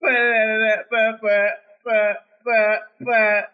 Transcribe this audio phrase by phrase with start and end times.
[0.00, 3.44] but but but but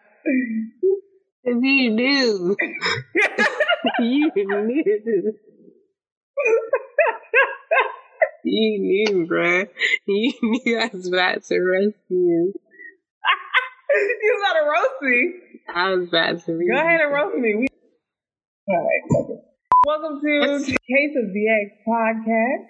[1.45, 2.55] you knew.
[3.99, 4.83] you knew.
[8.43, 9.67] you knew, bruh.
[10.07, 12.53] You knew I was about to roast you.
[13.95, 15.44] you was about to roast me.
[15.73, 17.55] I was about to read Go ahead and roast me.
[17.55, 17.67] We-
[18.69, 19.23] All right.
[19.23, 19.41] Okay.
[19.85, 22.65] Welcome to Case of the X podcast.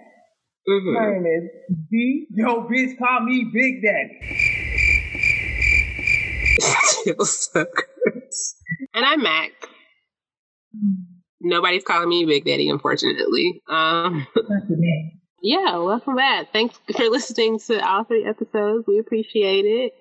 [0.68, 0.94] Mhm.
[0.94, 2.28] My name is D.
[2.32, 4.20] Yo, bitch, call me Big Daddy.
[7.24, 7.66] So.
[8.96, 9.52] And I'm Mac.
[11.40, 13.62] Nobody's calling me Big Daddy, unfortunately.
[13.70, 14.26] Um,
[15.48, 16.52] Yeah, welcome back.
[16.52, 18.88] Thanks for listening to all three episodes.
[18.88, 19.94] We appreciate it.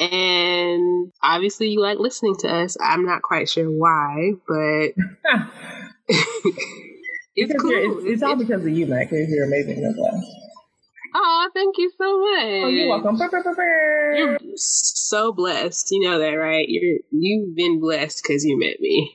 [0.00, 2.78] And obviously, you like listening to us.
[2.80, 4.94] I'm not quite sure why, but
[6.08, 7.98] it's Because cool.
[7.98, 9.10] It's, it's all because of you, Mac.
[9.10, 9.82] Because you're amazing.
[9.82, 10.22] That's why.
[11.14, 12.64] Oh, thank you so much.
[12.64, 13.18] Oh, you're welcome.
[13.18, 14.14] Brr, brr, brr.
[14.16, 15.88] You're so blessed.
[15.90, 16.64] You know that, right?
[16.66, 19.14] You're you've been blessed because you met me.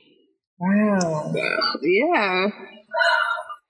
[0.60, 1.32] Wow.
[1.34, 2.46] So, yeah.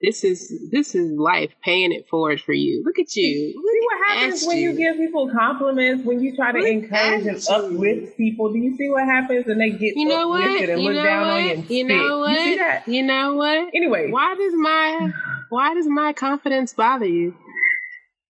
[0.04, 2.82] This is this is life paying it forward for you.
[2.84, 3.52] Look at you.
[3.52, 4.76] See what happens when you you.
[4.76, 8.52] give people compliments, when you try to Look encourage and uplift people.
[8.52, 10.42] Do you see what happens when they get You know what?
[10.42, 11.32] uplifted and You look down what?
[11.36, 11.86] on you and You spit?
[11.96, 12.30] know what?
[12.32, 12.88] You see that?
[12.88, 13.68] You know what?
[13.74, 15.10] Anyway, Why does my
[15.50, 17.34] why does my confidence bother you?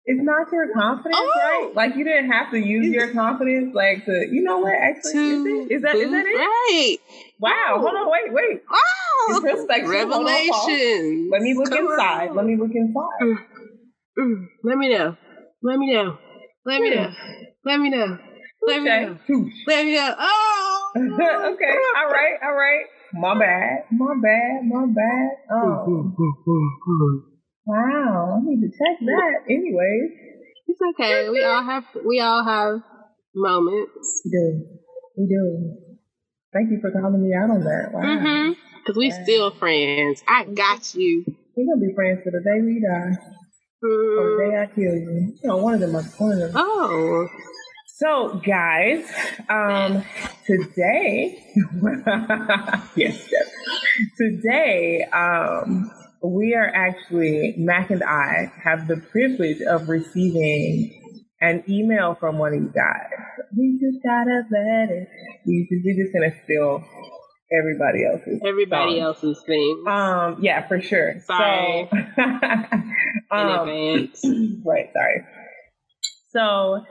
[0.07, 1.33] It's not your confidence, Oh!
[1.37, 1.75] right?
[1.75, 4.13] Like you didn't have to use your confidence, like to.
[4.31, 4.75] You know what?
[4.75, 5.75] Actually, is, it?
[5.77, 6.37] is that is that it?
[6.37, 6.97] Right.
[7.41, 7.53] Wow.
[7.77, 7.81] Oh.
[7.81, 8.11] Hold on.
[8.11, 8.33] Wait.
[8.33, 8.61] Wait.
[8.71, 9.87] Oh, Introspection.
[9.87, 10.69] Hold on, pause.
[10.69, 11.29] revelation.
[11.31, 12.29] Let me look Come inside.
[12.31, 12.37] on.
[12.37, 13.21] Let me look inside.
[13.23, 13.37] Mm,
[14.19, 15.17] mm, Let me know.
[15.63, 16.19] Let me know.
[16.67, 16.97] Let me Hmm.
[16.97, 17.11] know.
[17.65, 18.19] Let me know.
[18.67, 19.19] Let me know.
[19.67, 20.15] Let me know.
[20.19, 20.93] Oh.
[20.97, 21.77] okay.
[21.97, 22.37] All right.
[22.43, 22.85] All right.
[23.15, 23.85] My bad.
[23.91, 24.65] My bad.
[24.65, 25.31] My bad.
[25.51, 26.13] Oh.
[27.67, 28.37] Wow.
[28.37, 29.35] I need to check that.
[29.49, 30.11] Anyways.
[30.67, 31.29] It's okay.
[31.31, 32.83] We all have we all have
[33.35, 34.23] moments.
[34.25, 34.65] We do.
[35.17, 35.77] We do.
[36.53, 37.91] Thank you for calling me out on that.
[37.93, 38.03] Wow.
[38.03, 38.53] Mm-hmm.
[38.87, 40.23] Cause we still friends.
[40.29, 41.25] I got you.
[41.57, 43.17] We're gonna be friends for the day we die.
[43.83, 45.35] Or the day I kill you.
[45.43, 46.53] You know, one of them one of them.
[46.55, 47.29] Oh.
[47.97, 49.11] So guys,
[49.49, 50.05] um
[50.47, 51.45] today
[52.97, 53.51] yes, yes.
[54.19, 55.91] Today, um
[56.25, 62.55] we are actually Mac and I have the privilege of receiving an email from one
[62.55, 63.11] of you guys.
[63.57, 65.07] We just got a letter.
[65.47, 66.83] We just, we're just gonna steal
[67.53, 68.41] everybody else's.
[68.47, 69.01] Everybody song.
[69.01, 69.85] else's thing.
[69.87, 71.21] Um, yeah, for sure.
[71.27, 71.89] Sorry.
[71.91, 72.83] So, in
[73.31, 74.23] um, advance.
[74.65, 75.25] right, sorry.
[76.31, 76.85] So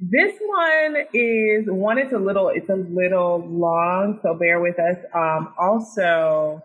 [0.00, 1.98] this one is one.
[1.98, 2.48] It's a little.
[2.48, 4.96] It's a little long, so bear with us.
[5.14, 6.60] Um, also,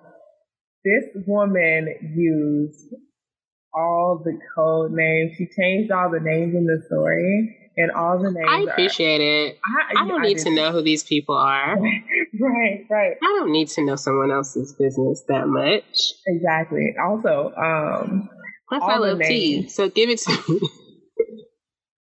[0.86, 2.94] this woman used
[3.74, 5.34] all the code names.
[5.38, 8.48] She changed all the names in the story, and all the names.
[8.50, 9.60] I are- appreciate it.
[9.64, 11.78] I, I don't need to know who these people are.
[12.40, 13.14] Right, right.
[13.22, 16.14] I don't need to know someone else's business that much.
[16.28, 16.94] Exactly.
[17.04, 18.30] Also, um,
[18.70, 19.74] Plus, I love tea, names.
[19.74, 20.60] so give it to me.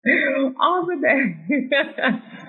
[0.59, 2.19] all the day.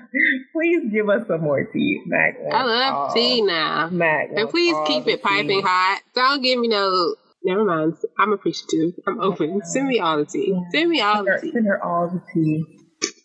[0.52, 2.36] please give us some more tea, Mac.
[2.52, 3.88] I love all- tea now.
[3.90, 4.28] Mac.
[4.34, 5.60] And please keep it piping tea.
[5.62, 6.00] hot.
[6.14, 7.14] Don't give me no.
[7.44, 7.94] Never mind.
[8.18, 8.94] I'm appreciative.
[9.06, 9.60] I'm open.
[9.64, 10.58] Send me all the tea.
[10.72, 11.52] Send me all Send the tea.
[11.52, 12.64] send her all the tea.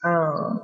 [0.03, 0.59] Um.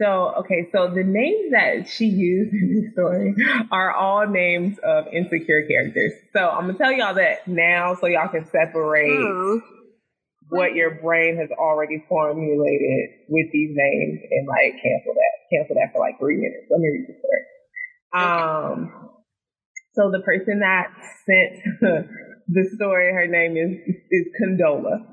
[0.00, 3.34] So okay, so the names that she used in this story
[3.70, 6.12] are all names of insecure characters.
[6.32, 9.60] So I'm gonna tell y'all that now, so y'all can separate Oh.
[10.50, 15.34] What your brain has already formulated with these names and like cancel that.
[15.50, 16.66] Cancel that for like three minutes.
[16.70, 17.42] Let me read the story.
[18.12, 19.10] Um
[19.94, 20.90] so the person that
[21.26, 21.80] sent
[22.48, 25.06] the story, her name is is Condola.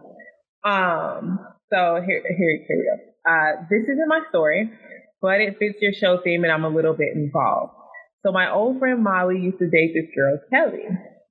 [0.66, 1.40] Um
[1.72, 3.32] so here here here we go.
[3.32, 4.72] Uh this isn't my story,
[5.22, 7.74] but it fits your show theme and I'm a little bit involved.
[8.26, 10.84] So my old friend Molly used to date this girl, Kelly.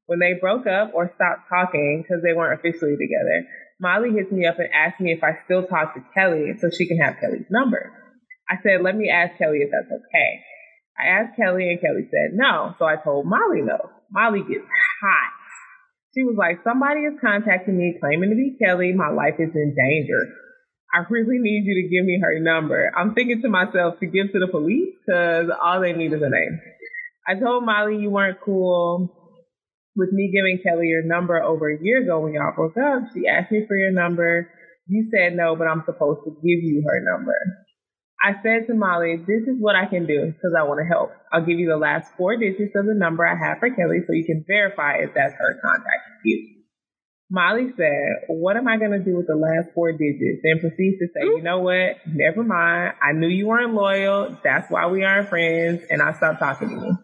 [0.07, 3.43] When they broke up or stopped talking because they weren't officially together,
[3.81, 6.87] Molly hits me up and asks me if I still talk to Kelly so she
[6.87, 7.93] can have Kelly's number.
[8.49, 10.41] I said, let me ask Kelly if that's okay.
[10.99, 12.75] I asked Kelly and Kelly said no.
[12.79, 13.91] So I told Molly no.
[14.11, 14.65] Molly gets
[15.03, 15.33] hot.
[16.15, 18.95] She was like, somebody is contacting me claiming to be Kelly.
[18.97, 20.23] My life is in danger.
[20.95, 22.91] I really need you to give me her number.
[22.97, 26.31] I'm thinking to myself to give to the police because all they need is a
[26.31, 26.61] name.
[27.29, 29.13] I told Molly you weren't cool
[29.97, 33.11] with me giving Kelly your number over a year ago when y'all broke up.
[33.15, 34.51] She asked me for your number.
[34.87, 37.35] You said no, but I'm supposed to give you her number.
[38.23, 41.11] I said to Molly, this is what I can do because I want to help.
[41.33, 44.13] I'll give you the last four digits of the number I have for Kelly so
[44.13, 46.53] you can verify if that's her contact with you.
[47.29, 50.41] Molly said, what am I going to do with the last four digits?
[50.45, 51.97] Then proceeds to say, you know what?
[52.07, 52.95] Never mind.
[53.03, 54.39] I knew you weren't loyal.
[54.45, 55.83] That's why we aren't friends.
[55.91, 56.99] And I stopped talking to you.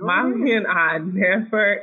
[0.00, 0.56] Molly oh.
[0.56, 1.80] and I never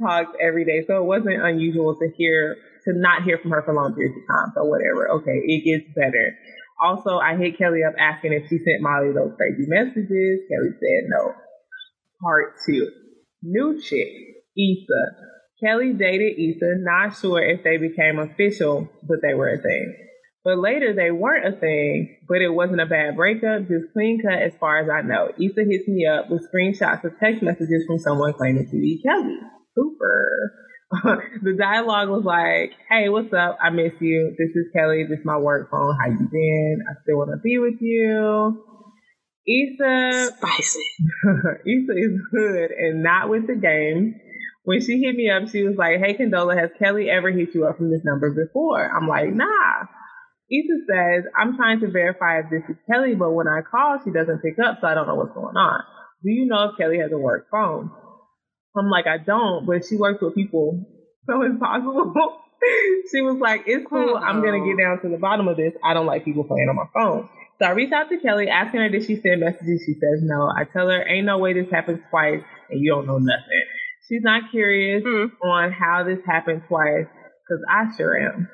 [0.00, 0.84] talked every day.
[0.86, 4.26] So it wasn't unusual to hear, to not hear from her for long periods of
[4.28, 4.52] time.
[4.54, 5.10] So whatever.
[5.20, 5.38] Okay.
[5.44, 6.36] It gets better.
[6.80, 10.40] Also, I hit Kelly up asking if she sent Molly those crazy messages.
[10.48, 11.32] Kelly said no.
[12.20, 12.90] Part two.
[13.42, 14.08] New chick,
[14.56, 15.26] Issa.
[15.62, 19.94] Kelly dated Issa, not sure if they became official, but they were a thing.
[20.46, 24.40] But later they weren't a thing, but it wasn't a bad breakup, just clean cut
[24.40, 25.32] as far as I know.
[25.34, 29.38] Issa hits me up with screenshots of text messages from someone claiming to be Kelly.
[29.74, 30.52] Super.
[31.42, 33.58] the dialogue was like, "Hey, what's up?
[33.60, 34.36] I miss you.
[34.38, 35.02] This is Kelly.
[35.10, 35.96] This is my work phone.
[36.00, 36.78] How you been?
[36.88, 38.62] I still want to be with you."
[39.48, 40.86] Issa, spicy.
[41.66, 44.14] Issa is good and not with the game.
[44.62, 47.66] When she hit me up, she was like, "Hey, Condola, has Kelly ever hit you
[47.66, 49.86] up from this number before?" I'm like, "Nah."
[50.50, 54.10] Issa says, "I'm trying to verify if this is Kelly, but when I call, she
[54.10, 55.82] doesn't pick up, so I don't know what's going on.
[56.22, 57.90] Do you know if Kelly has a work phone?"
[58.76, 60.84] I'm like, I don't, but she works with people,
[61.26, 62.12] so it's possible.
[63.12, 64.16] she was like, it's cool.
[64.16, 65.72] I'm going to get down to the bottom of this.
[65.84, 67.28] I don't like people playing on my phone.
[67.58, 69.82] So I reached out to Kelly asking her, did she send messages?
[69.86, 70.48] She says no.
[70.48, 73.62] I tell her, ain't no way this happens twice and you don't know nothing.
[74.08, 75.30] She's not curious mm.
[75.42, 77.06] on how this happened twice
[77.48, 78.48] because I sure am.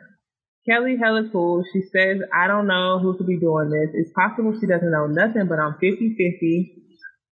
[0.68, 1.64] Kelly hella cool.
[1.72, 3.90] She says, I don't know who could be doing this.
[3.94, 6.82] It's possible she doesn't know nothing, but I'm 50 50.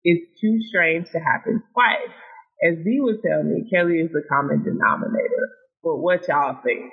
[0.04, 2.14] It's too strange to happen twice.
[2.62, 5.48] As V would tell me, Kelly is the common denominator.
[5.82, 6.90] But what y'all think?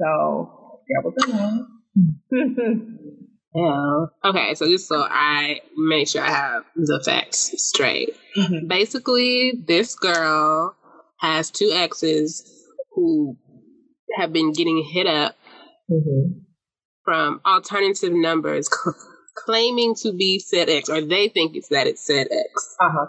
[0.00, 1.64] So, that was a
[3.54, 4.06] Yeah.
[4.24, 8.16] Okay, so just so I make sure I have the facts straight.
[8.36, 8.66] Mm-hmm.
[8.66, 10.74] Basically, this girl
[11.20, 12.50] has two exes
[12.92, 13.36] who
[14.16, 15.36] have been getting hit up
[15.90, 16.38] mm-hmm.
[17.04, 18.68] from alternative numbers
[19.36, 22.76] claiming to be said X, or they think it's that it's said X.
[22.80, 23.06] Uh-huh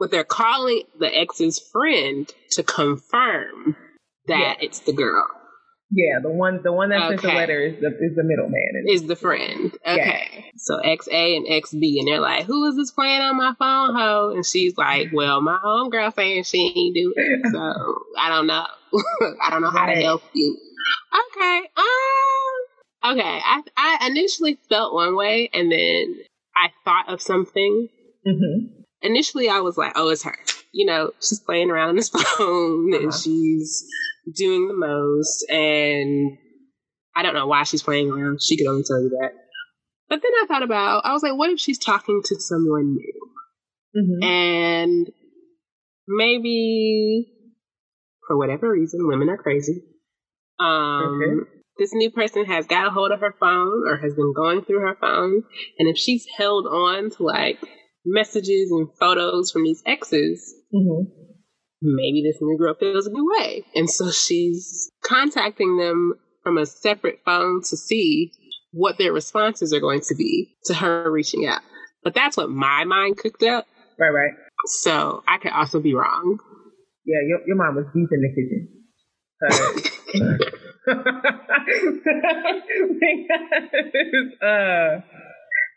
[0.00, 3.76] but they're calling the X's friend to confirm
[4.26, 4.54] that yeah.
[4.60, 5.26] it's the girl.
[5.92, 7.08] Yeah, the one the one that okay.
[7.08, 8.84] sent the letter is the is the middleman.
[8.86, 9.72] Is the friend.
[9.86, 10.28] Okay.
[10.32, 10.42] Yeah.
[10.56, 13.54] So X A and X B and they're like, Who is this playing on my
[13.58, 14.32] phone, ho?
[14.34, 17.40] And she's like, Well, my homegirl saying she ain't do it.
[17.52, 18.66] So I don't know.
[19.42, 19.96] I don't know how right.
[19.96, 20.56] to help you.
[21.32, 21.58] Okay.
[21.76, 23.40] Um okay.
[23.44, 26.18] I I initially felt one way and then
[26.54, 27.88] I thought of something.
[28.26, 30.36] Mm-hmm initially I was like, oh, it's her.
[30.72, 32.08] You know, she's playing around on this
[32.38, 33.02] phone uh-huh.
[33.02, 33.86] and she's
[34.34, 35.44] doing the most.
[35.50, 36.38] And
[37.14, 38.40] I don't know why she's playing around.
[38.42, 39.32] She could only tell you that.
[40.08, 43.20] But then I thought about, I was like, what if she's talking to someone new?
[43.96, 44.24] Mm-hmm.
[44.24, 45.10] And
[46.08, 47.32] maybe
[48.26, 49.82] for whatever reason, women are crazy.
[50.58, 51.50] Um, okay.
[51.78, 54.80] This new person has got a hold of her phone or has been going through
[54.80, 55.42] her phone.
[55.78, 57.58] And if she's held on to like
[58.04, 61.10] messages and photos from these exes, mm-hmm.
[61.82, 63.64] Maybe this new girl feels a new way.
[63.74, 68.32] And so she's contacting them from a separate phone to see
[68.72, 71.62] what their responses are going to be to her reaching out.
[72.02, 73.66] But that's what my mind cooked up.
[73.98, 74.32] Right, right.
[74.66, 76.38] So I could also be wrong.
[77.04, 78.68] Yeah, your, your mom was deep in the kitchen.
[83.90, 85.00] because, uh,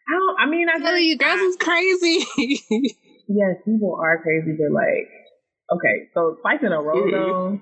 [0.03, 0.39] I don't.
[0.39, 2.25] I mean, I tell you, girls is crazy.
[3.27, 5.09] yes, people are crazy, but like,
[5.75, 7.61] okay, so twice in a row, though.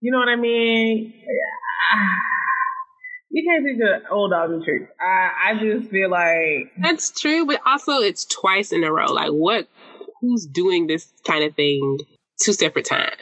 [0.00, 1.14] You know what I mean?
[3.32, 4.90] You can't take the old dog in tricks.
[5.00, 9.06] I I just feel like that's true, but also it's twice in a row.
[9.06, 9.68] Like, what?
[10.20, 12.00] Who's doing this kind of thing
[12.42, 13.14] two separate times?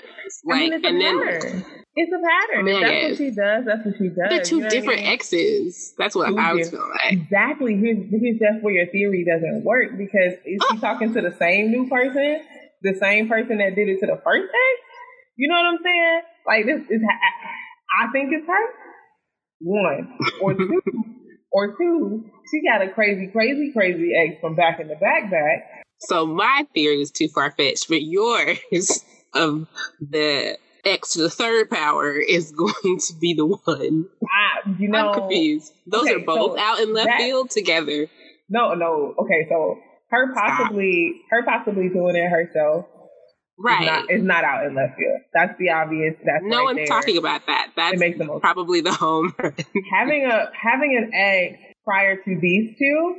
[0.47, 1.65] Like, I mean, and then
[1.99, 2.61] it's a pattern.
[2.61, 3.65] I mean, that's what she does.
[3.65, 4.31] That's what she does.
[4.31, 5.13] They're two you know different I mean?
[5.13, 5.95] exes.
[5.99, 7.13] That's what two I was feeling like.
[7.13, 7.77] Exactly.
[7.77, 11.71] Here's, here's just where your theory doesn't work because is she talking to the same
[11.71, 12.41] new person,
[12.83, 14.81] the same person that did it to the first ex?
[15.37, 16.21] You know what I'm saying?
[16.47, 17.03] Like this is.
[17.03, 18.67] I think it's her.
[19.61, 20.81] One or two
[21.53, 22.25] or two.
[22.51, 25.85] She got a crazy, crazy, crazy ex from back in the back back.
[26.01, 28.59] So my theory is too far fetched, but yours
[29.35, 29.67] of
[30.01, 34.07] the X to the third power is going to be the one.
[34.25, 35.73] I, you know, I'm confused.
[35.87, 38.09] Those okay, are both so out in left that, field together.
[38.49, 39.15] No, no.
[39.19, 39.79] Okay, so
[40.11, 41.27] her possibly Stop.
[41.31, 42.87] her possibly doing it herself.
[43.59, 43.83] Right.
[43.83, 45.21] Is not, is not out in left field.
[45.35, 46.15] That's the obvious.
[46.25, 46.87] That's no right one's there.
[46.87, 47.73] talking about that.
[47.77, 49.35] That makes the most probably the home.
[49.93, 53.17] having a having an egg prior to these two,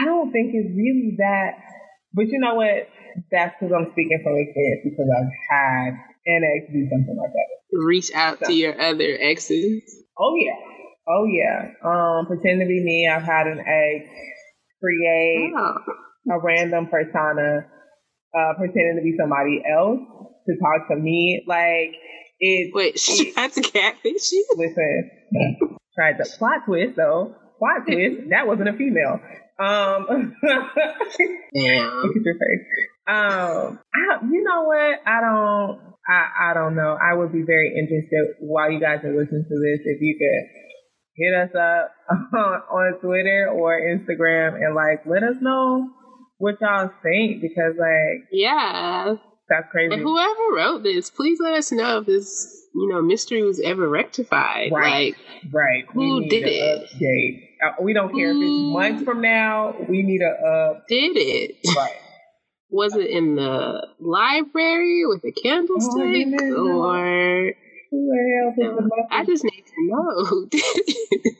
[0.00, 1.58] I don't think it's really that.
[2.12, 2.88] But you know what?
[3.32, 5.90] That's because I'm speaking from experience because I've had
[6.26, 7.78] an ex do something like that.
[7.84, 8.46] Reach out so.
[8.46, 9.82] to your other exes.
[10.16, 10.54] Oh yeah.
[11.08, 11.74] Oh yeah.
[11.84, 13.08] Um, pretend to be me.
[13.08, 14.08] I've had an egg
[14.84, 15.76] create oh.
[16.30, 17.66] A random persona,
[18.34, 20.00] uh, pretending to be somebody else
[20.46, 21.44] to talk to me.
[21.46, 21.94] Like
[22.40, 22.72] it.
[22.74, 24.32] Wait, to catfish.
[24.56, 25.10] Listen,
[25.94, 27.34] tried the plot twist though.
[27.58, 28.20] Plot twist.
[28.30, 29.20] that wasn't a female.
[29.58, 30.34] Um,
[31.52, 31.90] yeah.
[32.02, 32.66] Look at your face.
[33.06, 35.00] Um, I, you know what?
[35.06, 35.94] I don't.
[36.06, 36.98] I, I don't know.
[37.00, 40.64] I would be very interested while you guys are listening to this if you could
[41.16, 41.92] hit us up
[42.34, 45.88] on, on Twitter or Instagram and like let us know
[46.38, 49.14] what y'all think because like yeah
[49.48, 49.92] that's crazy.
[49.92, 53.86] And whoever wrote this, please let us know if this you know mystery was ever
[53.88, 54.72] rectified.
[54.72, 55.16] Right, like,
[55.52, 55.84] right.
[55.92, 56.88] Who did it?
[56.88, 57.50] Update.
[57.62, 59.76] Uh, we don't care who if it's months from now.
[59.88, 60.80] We need a uh.
[60.88, 61.56] Did it?
[61.76, 61.96] Right.
[62.70, 66.26] Was it in the library with a candlestick
[66.56, 67.52] oh, or?
[67.90, 71.36] Who the hell no, I just need to know did it.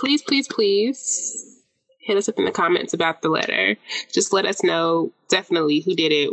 [0.00, 1.55] please, please, please
[2.06, 3.76] hit us up in the comments about the letter.
[4.12, 6.30] Just let us know definitely who did it,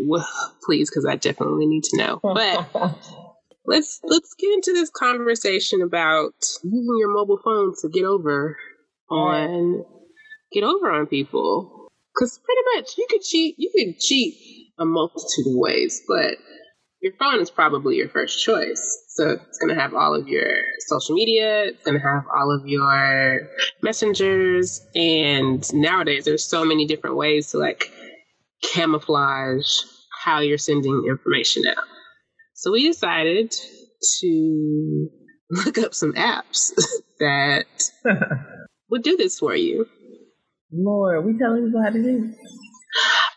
[0.64, 2.20] please, because I definitely need to know.
[2.22, 2.70] But
[3.66, 8.58] let's let's get into this conversation about using your mobile phone to get over
[9.10, 9.84] on
[10.52, 11.90] get over on people.
[12.14, 14.36] Because pretty much you could cheat, you could cheat
[14.78, 16.36] a multitude of ways, but
[17.04, 18.98] your phone is probably your first choice.
[19.10, 20.48] So it's going to have all of your
[20.88, 23.42] social media, it's going to have all of your
[23.82, 24.82] messengers.
[24.96, 27.92] And nowadays, there's so many different ways to like
[28.64, 29.68] camouflage
[30.24, 31.84] how you're sending information out.
[32.54, 33.54] So we decided
[34.22, 35.10] to
[35.52, 36.72] look up some apps
[37.20, 37.66] that
[38.90, 39.88] would do this for you.
[40.72, 42.34] Lord, we telling people how to do.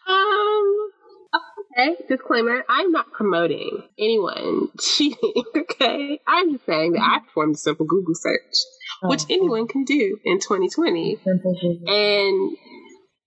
[0.09, 0.76] Um,
[1.79, 6.21] Okay, disclaimer, I'm not promoting anyone cheating, okay?
[6.27, 8.57] I'm just saying that I performed a simple Google search,
[9.03, 11.19] oh, which anyone can do in 2020.
[11.27, 12.57] And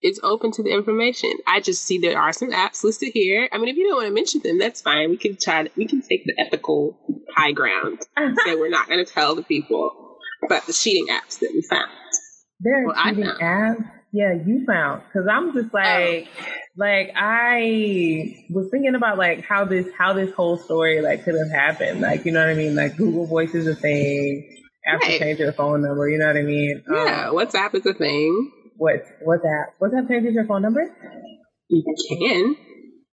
[0.01, 1.31] it's open to the information.
[1.45, 3.49] I just see there are some apps listed here.
[3.51, 5.11] I mean, if you don't want to mention them, that's fine.
[5.11, 6.97] We can try to, we can take the ethical
[7.35, 11.39] high ground and say we're not going to tell the people about the cheating apps
[11.39, 11.91] that we found.
[12.61, 13.98] There are well, cheating apps?
[14.11, 15.03] Yeah, you found.
[15.13, 15.77] Cause I'm just oh.
[15.77, 16.45] like, oh
[16.79, 21.51] like I was thinking about like how this how this whole story like could have
[21.51, 22.01] happened.
[22.01, 22.75] Like you know what I mean?
[22.75, 24.55] Like Google Voice is a thing.
[24.87, 25.19] After right.
[25.19, 26.81] change your phone number, you know what I mean?
[26.89, 28.51] Yeah, um, WhatsApp is a thing.
[28.77, 29.65] What WhatsApp?
[29.81, 30.81] WhatsApp changes your phone number?
[31.69, 32.55] You can.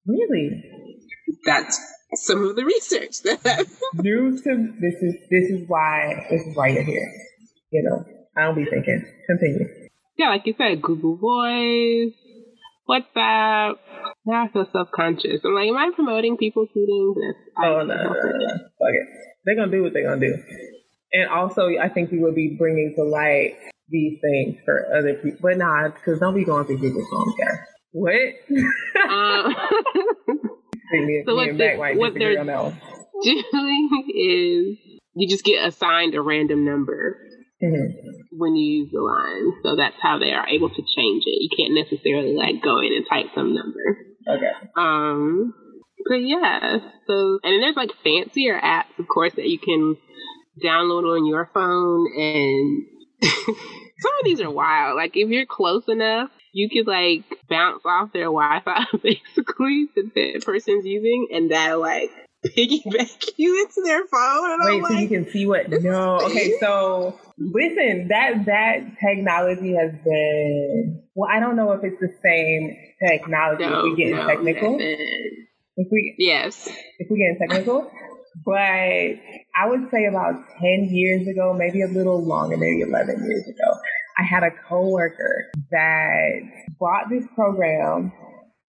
[0.06, 0.62] Really?
[1.44, 1.80] That's
[2.14, 6.68] some of the research that News to this is this is why this is why
[6.68, 7.12] you're here.
[7.72, 8.04] You know,
[8.36, 9.04] I don't be thinking.
[9.26, 9.85] Continue.
[10.18, 12.14] Yeah, like you said, Google Voice,
[12.88, 13.74] WhatsApp.
[14.24, 15.40] Now I feel self conscious.
[15.44, 17.14] I'm like, am I promoting people cheating?
[17.62, 18.48] Oh no, no, no, no.
[18.48, 19.06] Fuck it.
[19.44, 20.42] They're gonna do what they're gonna do.
[21.12, 23.56] And also, I think you will be bringing to light
[23.88, 27.58] these things for other people, but not because don't be going through Google Phone, guys.
[27.92, 28.14] What?
[29.10, 29.54] Um,
[31.06, 34.78] me, so what, the, what they're doing is
[35.14, 37.18] you just get assigned a random number
[37.62, 38.36] mm-hmm.
[38.36, 39.52] when you use the line.
[39.62, 41.42] So that's how they are able to change it.
[41.42, 43.98] You can't necessarily like go in and type some number.
[44.28, 44.52] Okay.
[44.76, 45.54] Um.
[46.08, 46.78] But yeah.
[47.06, 49.96] So and then there's like fancier apps, of course, that you can
[50.62, 52.86] download on your phone and.
[53.98, 54.96] some of these are wild.
[54.96, 60.40] Like if you're close enough, you could like bounce off their Wi-Fi basically that the
[60.44, 62.10] person's using, and that like
[62.48, 64.58] piggyback you into their phone.
[64.64, 65.70] Wait, so like, you can see what?
[65.70, 66.20] No.
[66.20, 71.02] Okay, so listen, that that technology has been.
[71.14, 72.76] Well, I don't know if it's the same
[73.06, 73.64] technology.
[73.64, 77.90] No, if we get no, technical, if we yes, if we get technical,
[78.44, 83.46] but I would say about ten years ago, maybe a little longer, maybe eleven years
[83.46, 83.78] ago.
[84.18, 86.40] I had a coworker that
[86.80, 88.12] bought this program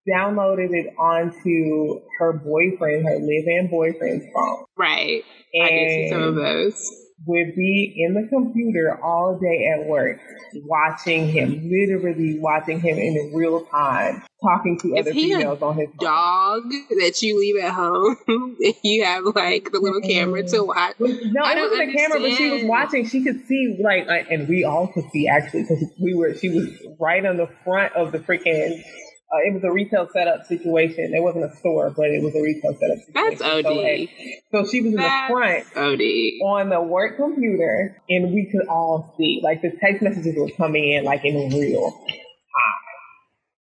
[0.08, 4.64] downloaded it onto her boyfriend, her live-in boyfriend's phone.
[4.76, 5.24] Right.
[5.54, 7.04] And I did see some of those.
[7.26, 10.20] Would be in the computer all day at work,
[10.54, 15.88] watching him, literally watching him in real time, talking to Is other females on his
[15.98, 18.16] dog that you leave at home.
[18.84, 20.66] you have like the little camera to mm-hmm.
[20.68, 20.94] watch.
[21.00, 23.06] No, it wasn't a camera, but she was watching.
[23.06, 26.34] She could see like, uh, and we all could see actually because we were.
[26.36, 26.68] She was
[27.00, 28.80] right on the front of the freaking
[29.30, 31.12] uh, it was a retail setup situation.
[31.14, 33.12] It wasn't a store, but it was a retail setup situation.
[33.14, 33.64] That's OD.
[33.64, 36.00] So, hey, so she was in the front OD.
[36.48, 40.92] on the work computer, and we could all see, like the text messages were coming
[40.92, 42.18] in like in real time.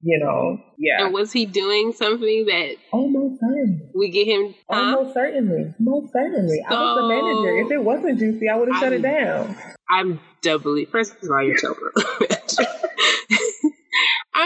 [0.02, 1.04] You know, yeah.
[1.06, 3.90] And was he doing something that Almost certainly.
[3.92, 4.54] we get him?
[4.70, 4.96] Huh?
[4.98, 5.74] Almost certainly.
[5.80, 6.62] Most certainly.
[6.68, 7.58] I was the manager.
[7.66, 9.56] If it wasn't juicy, I would have shut it down.
[9.90, 10.84] I'm doubly.
[10.84, 11.74] First of all, you're so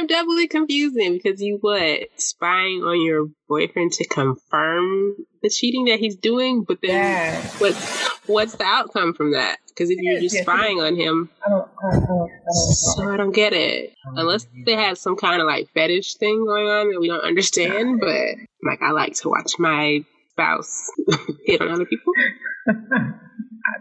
[0.01, 5.99] I'm doubly confusing because you what spying on your boyfriend to confirm the cheating that
[5.99, 7.51] he's doing, but then Yeah.
[7.59, 9.59] what's what's the outcome from that?
[9.69, 13.17] Because if you're just spying on him, I don't, I don't, I don't, so I
[13.19, 13.93] don't get it.
[14.17, 18.01] Unless they have some kind of like fetish thing going on that we don't understand,
[18.01, 20.91] but like I like to watch my spouse
[21.45, 22.15] hit on other people.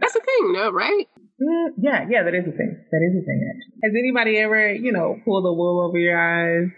[0.01, 1.07] That's a thing, no, right?
[1.41, 2.75] Mm, yeah, yeah, that is a thing.
[2.91, 3.79] That is a thing, actually.
[3.83, 6.69] Has anybody ever, you know, pulled the wool over your eyes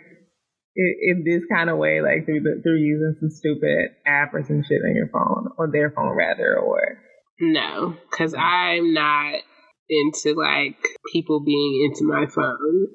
[0.75, 4.43] in, in this kind of way, like through the, through using some stupid app or
[4.43, 6.99] some shit on your phone, or their phone rather, or
[7.39, 9.41] No, because I'm not
[9.89, 10.77] into like
[11.11, 12.87] people being into my phone.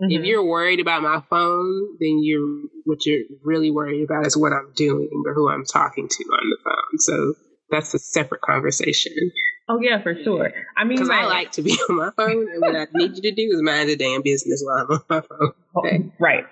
[0.00, 0.26] If Mhm.
[0.26, 4.72] you're worried about my phone, then you're what you're really worried about is what I'm
[4.74, 6.98] doing or who I'm talking to on the phone.
[6.98, 7.34] So
[7.70, 9.12] that's a separate conversation.
[9.72, 10.52] Oh yeah, for sure.
[10.76, 13.22] I mean, Because I like to be on my phone, and what I need you
[13.22, 15.52] to do is mind the damn business while I'm on my phone.
[15.76, 16.44] oh, right.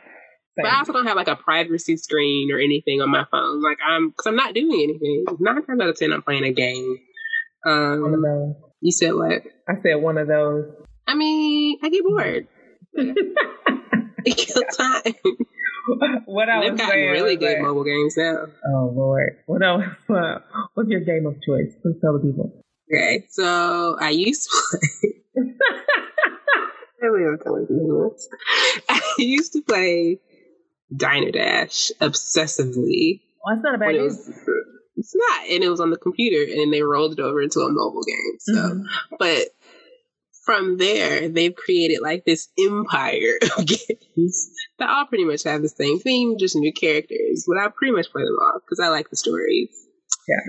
[0.56, 3.62] But I also don't have like a privacy screen or anything on my phone.
[3.62, 5.24] Like I'm, because I'm not doing anything.
[5.38, 6.98] Nine times out of ten, I'm playing a game.
[7.66, 9.42] Um, you said what?
[9.68, 10.66] I said one of those.
[11.06, 12.48] I mean, I get bored.
[14.22, 15.14] It kills time.
[16.26, 18.44] what I was saying really was good that- mobile games now.
[18.66, 19.84] Oh Lord, what else?
[20.10, 20.40] Uh,
[20.74, 21.72] what's your game of choice?
[21.82, 22.62] Please tell the people.
[22.92, 25.44] Okay, so I used to play.
[27.00, 28.14] Really, I'm telling you.
[28.88, 30.18] I used to play
[30.94, 33.20] Diner Dash obsessively.
[33.46, 34.06] Oh, it's not a bad game.
[34.96, 37.60] it's not, and it was on the computer, and then they rolled it over into
[37.60, 38.38] a mobile game.
[38.40, 38.82] So, Mhm.
[39.18, 39.48] but
[40.44, 45.68] from there, they've created like this empire of games that all pretty much have the
[45.68, 47.44] same theme, just new characters.
[47.46, 49.68] But I pretty much play them all because I like the stories.
[50.26, 50.42] It.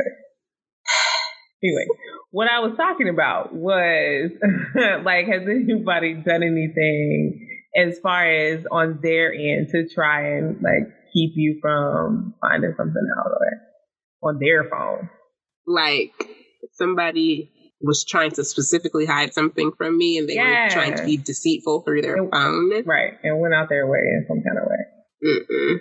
[1.64, 1.86] Anyway,
[2.32, 4.32] what I was talking about was
[5.06, 10.90] like, has anybody done anything as far as on their end to try and like
[11.14, 15.10] keep you from finding something out or on their phone?
[15.68, 16.12] Like
[16.74, 17.52] somebody
[17.84, 20.66] was trying to specifically hide something from me, and they Yeah.
[20.66, 22.84] were trying to be deceitful through their It- phone.
[22.86, 23.14] Right.
[23.24, 24.78] And went out their way in some kind of way.
[25.26, 25.78] Mm-mm.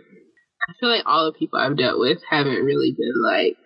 [0.68, 3.56] I feel like all the people I've dealt with haven't really been like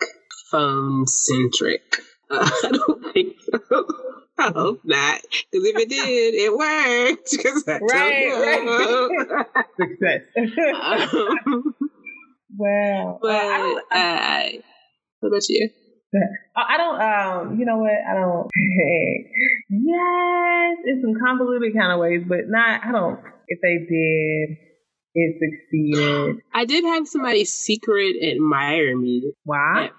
[0.51, 1.81] phone centric.
[2.29, 3.85] Uh, I don't think so.
[4.37, 5.21] I hope not.
[5.51, 7.29] Because if it did, it worked.
[7.41, 9.45] 'Cause I don't Right.
[9.79, 10.21] Success.
[11.45, 11.73] um,
[12.57, 13.97] well, but I don't, I,
[14.57, 14.61] uh,
[15.21, 15.69] what about you?
[16.55, 17.91] I don't, um, you know what?
[17.91, 18.49] I don't,
[19.69, 24.57] yes, in some convoluted kind of ways, but not, I don't, if they did,
[25.15, 26.41] it succeeded.
[26.53, 29.31] I did have somebody secret admire me.
[29.43, 29.89] Why?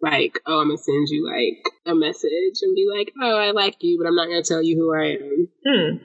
[0.00, 3.76] Like, oh, I'm gonna send you like a message and be like, oh, I like
[3.80, 5.48] you, but I'm not gonna tell you who I am.
[5.64, 5.96] Hmm.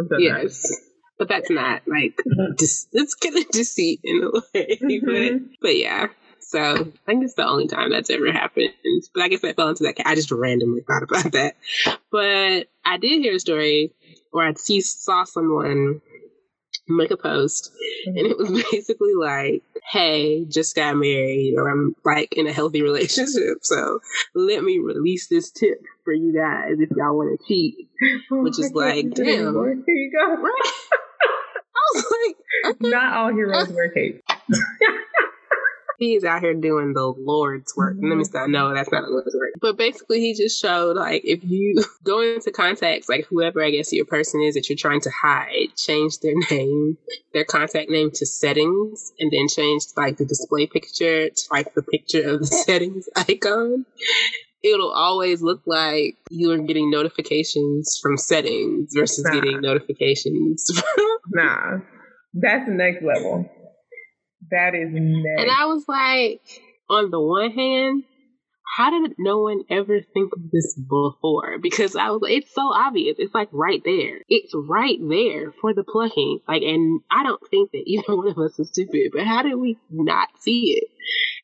[0.00, 0.20] I've done that.
[0.20, 0.66] Yes.
[1.18, 2.18] But that's not like
[2.58, 4.78] just it's kind of deceit in a way.
[4.80, 5.48] but Mhm.
[5.60, 6.06] but yeah.
[6.40, 8.70] So I think it's the only time that's ever happened.
[9.14, 9.96] But I guess I fell into that.
[10.06, 11.56] I just randomly thought about that.
[12.10, 13.92] But I did hear a story
[14.32, 16.00] where I see saw someone
[16.88, 17.72] make a post,
[18.06, 18.62] and it was mm-hmm.
[18.70, 24.00] basically like, "Hey, just got married, or I'm like in a healthy relationship, so
[24.34, 27.88] let me release this tip for you guys if y'all want to cheat."
[28.30, 29.54] Oh which is Oh, like, damn.
[29.54, 30.42] Here you go.
[30.42, 30.52] Right?
[31.74, 32.90] I was like, okay.
[32.90, 34.22] Not all heroes wear capes.
[36.06, 37.94] He's out here doing the Lord's work.
[37.96, 38.22] Let me mm-hmm.
[38.24, 38.48] stop.
[38.48, 39.50] No, that's not the Lord's work.
[39.60, 43.92] But basically, he just showed like if you go into contacts, like whoever I guess
[43.92, 46.98] your person is that you're trying to hide, change their name,
[47.32, 51.82] their contact name to settings, and then change like the display picture to like the
[51.82, 53.86] picture of the settings icon.
[54.64, 59.32] It'll always look like you are getting notifications from settings versus Nah.
[59.32, 60.70] getting notifications
[61.30, 61.78] Nah,
[62.34, 63.50] that's the next level.
[64.52, 65.40] That is next.
[65.40, 66.40] And I was like,
[66.88, 68.04] on the one hand,
[68.76, 71.58] how did no one ever think of this before?
[71.58, 73.16] Because I was like, it's so obvious.
[73.18, 74.20] It's like right there.
[74.28, 76.40] It's right there for the plugging.
[76.48, 79.56] Like, and I don't think that either one of us is stupid, but how did
[79.56, 80.88] we not see it?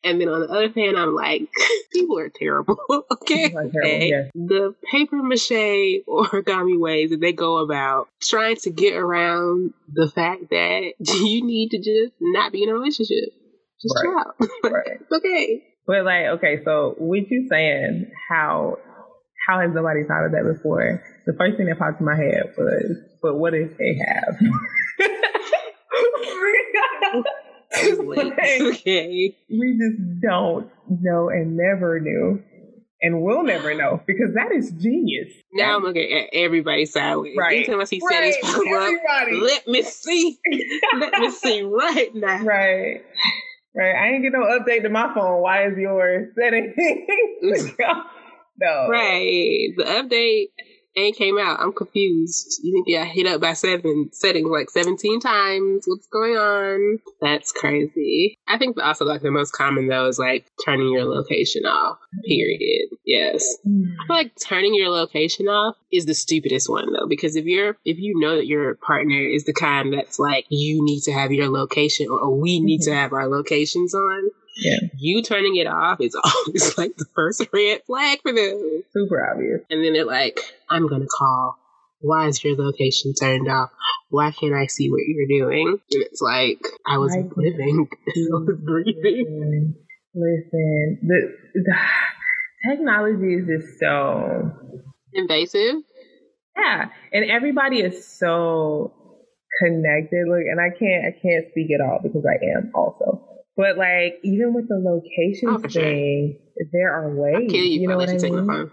[0.04, 1.48] And then on the other hand, I'm like,
[1.92, 2.78] people are terrible.
[3.12, 3.52] okay.
[3.52, 4.30] Are terrible.
[4.34, 10.50] The paper mache origami ways that they go about trying to get around the fact
[10.50, 13.30] that you need to just not be in a relationship.
[13.82, 14.02] Just Right.
[14.02, 14.72] chill out.
[14.72, 14.98] Right.
[15.12, 15.64] Okay.
[15.86, 18.76] But like, okay, so with you saying how
[19.46, 21.02] how has nobody thought of that before?
[21.26, 24.36] The first thing that popped in my head was, but what if they have?
[28.18, 29.36] Like, okay.
[29.50, 32.42] we just don't know and never knew.
[33.00, 35.28] And we'll never know because that is genius.
[35.52, 37.36] Now I'm looking at everybody sideways.
[37.38, 37.58] Right.
[37.58, 38.34] Anytime I see Right.
[38.42, 40.38] up, let me see.
[40.98, 42.42] let me see right now.
[42.42, 43.02] Right.
[43.74, 43.94] Right.
[43.94, 45.40] I ain't get no update to my phone.
[45.42, 46.74] Why is yours setting?
[48.60, 48.88] no.
[48.88, 49.68] Right.
[49.76, 50.48] The update
[51.16, 51.60] came out.
[51.60, 52.60] I'm confused.
[52.62, 55.84] You think you got hit up by seven settings like 17 times?
[55.86, 56.98] What's going on?
[57.20, 58.38] That's crazy.
[58.46, 61.98] I think also like the most common though is like turning your location off.
[62.26, 62.88] Period.
[63.04, 63.44] Yes.
[63.66, 67.76] I feel like turning your location off is the stupidest one though, because if you're
[67.84, 71.32] if you know that your partner is the kind that's like you need to have
[71.32, 72.94] your location or we need to Mhm.
[72.94, 74.78] have our locations on, Yeah.
[74.96, 78.82] you turning it off is always like the first red flag for them.
[78.92, 79.60] Super obvious.
[79.70, 81.56] And then they're like, I'm gonna call.
[82.00, 83.70] Why is your location turned off?
[84.10, 85.68] Why can't I see what you're doing?
[85.68, 89.74] And it's like, I was can't living, I was breathing.
[90.14, 91.74] Listen, listen the, the
[92.68, 94.50] technology is just so
[95.14, 95.76] Invasive.
[96.56, 98.92] yeah, and everybody is so
[99.60, 100.26] connected.
[100.28, 103.24] Look, and I can't I can't speak at all because I am also.
[103.58, 105.82] But like even with the location Oh, for sure.
[105.82, 106.38] thing,
[106.72, 107.52] there are ways.
[107.52, 108.70] You, know what I mean?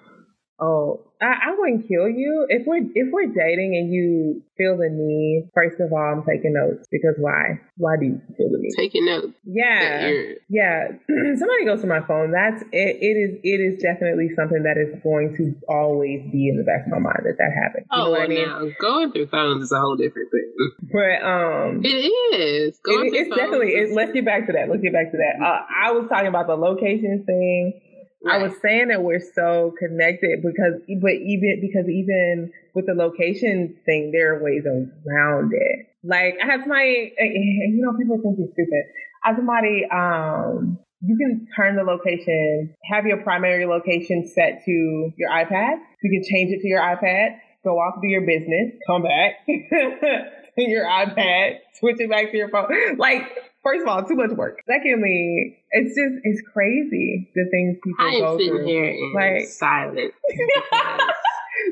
[0.57, 4.87] Oh, I, I wouldn't kill you if we're if we're dating and you feel the
[4.89, 5.49] need.
[5.53, 7.59] First of all, I'm taking notes because why?
[7.75, 8.71] Why do you feel the need?
[8.77, 9.33] Taking notes.
[9.43, 10.11] Yeah,
[10.49, 10.87] yeah.
[11.39, 12.31] Somebody goes to my phone.
[12.31, 12.95] That's it.
[13.03, 13.39] It is.
[13.43, 16.99] It is definitely something that is going to always be in the back of my
[16.99, 17.85] mind that that happened.
[17.91, 18.47] You Oh, know well, I mean?
[18.47, 20.51] now going through phones is a whole different thing.
[20.91, 22.79] But um, It is.
[22.79, 23.71] Going it- through it's phones definitely.
[23.75, 24.69] It, let's get back to that.
[24.69, 25.35] Let's get back to that.
[25.43, 27.81] Uh, I was talking about the location thing.
[28.27, 33.75] I was saying that we're so connected because, but even because even with the location
[33.85, 35.87] thing, there are ways around it.
[36.03, 38.83] Like I had somebody, you know, people think you're stupid.
[39.23, 45.11] I had somebody, um, you can turn the location, have your primary location set to
[45.17, 45.77] your iPad.
[46.01, 47.37] You can change it to your iPad.
[47.63, 52.49] Go off, do your business, come back to your iPad, switch it back to your
[52.49, 52.97] phone.
[52.97, 53.23] Like,
[53.65, 54.59] first of all, too much work.
[54.69, 58.65] Secondly, it's just it's crazy the things people I go through.
[58.65, 60.13] here in Like- silence.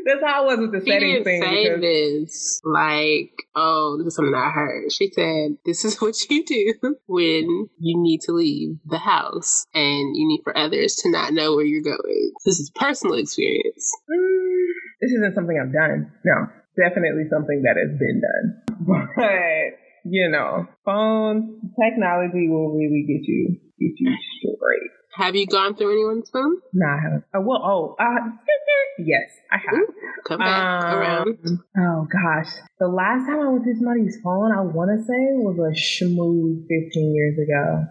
[0.06, 1.44] That's how I was with the She settings didn't thing.
[1.44, 4.92] say this like, oh, this is something I heard.
[4.92, 6.74] She said, this is what you do
[7.06, 11.56] when you need to leave the house and you need for others to not know
[11.56, 12.32] where you're going.
[12.46, 13.92] This is personal experience.
[14.10, 14.66] Mm,
[15.02, 16.12] this isn't something I've done.
[16.26, 18.60] No, definitely something that has been done.
[19.16, 24.90] But you know, phones, technology will really get you get you straight.
[25.16, 26.58] Have you gone through anyone's phone?
[26.74, 27.24] No, I haven't.
[27.36, 28.30] Oh, well, oh, uh,
[28.98, 29.80] yes, I have.
[29.80, 29.94] Ooh,
[30.28, 31.38] Come back Um, around.
[31.78, 35.60] Oh gosh, the last time I went through somebody's phone, I want to say was
[35.60, 37.86] a smooth fifteen years ago.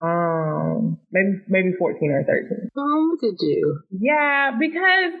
[0.00, 2.68] Um, maybe maybe fourteen or thirteen.
[2.76, 3.80] Oh, look at you.
[3.90, 5.12] Yeah, because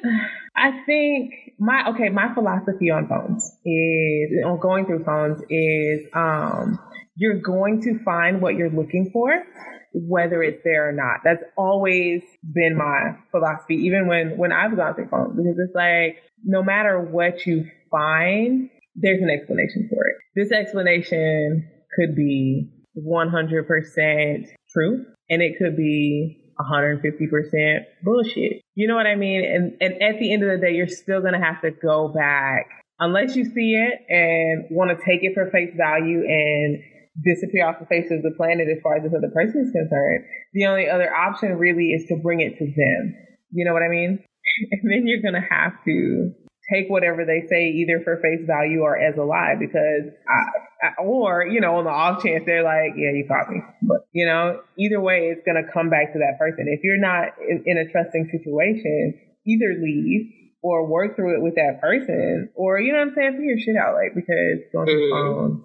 [0.58, 6.78] I think my okay, my philosophy on phones is on going through phones is um
[7.16, 9.44] you're going to find what you're looking for
[9.92, 11.20] whether it's there or not.
[11.24, 16.18] That's always been my philosophy even when when I've gone through phones because it's like
[16.44, 20.16] no matter what you find, there's an explanation for it.
[20.34, 28.62] This explanation could be 100% true and it could be 150% bullshit.
[28.74, 29.44] You know what I mean?
[29.44, 32.08] And, and at the end of the day, you're still going to have to go
[32.08, 32.66] back
[32.98, 36.82] unless you see it and want to take it for face value and
[37.24, 40.24] disappear off the face of the planet as far as this other person is concerned.
[40.54, 43.14] The only other option really is to bring it to them.
[43.50, 44.24] You know what I mean?
[44.72, 46.32] And then you're going to have to
[46.72, 51.02] take whatever they say either for face value or as a lie because I, I,
[51.02, 53.62] or you know on the off chance they're like yeah you caught me.
[53.82, 56.66] But you know either way it's going to come back to that person.
[56.68, 61.54] If you're not in, in a trusting situation either leave or work through it with
[61.54, 64.86] that person or you know what i'm saying figure your shit out like because going
[64.86, 65.64] through the phone.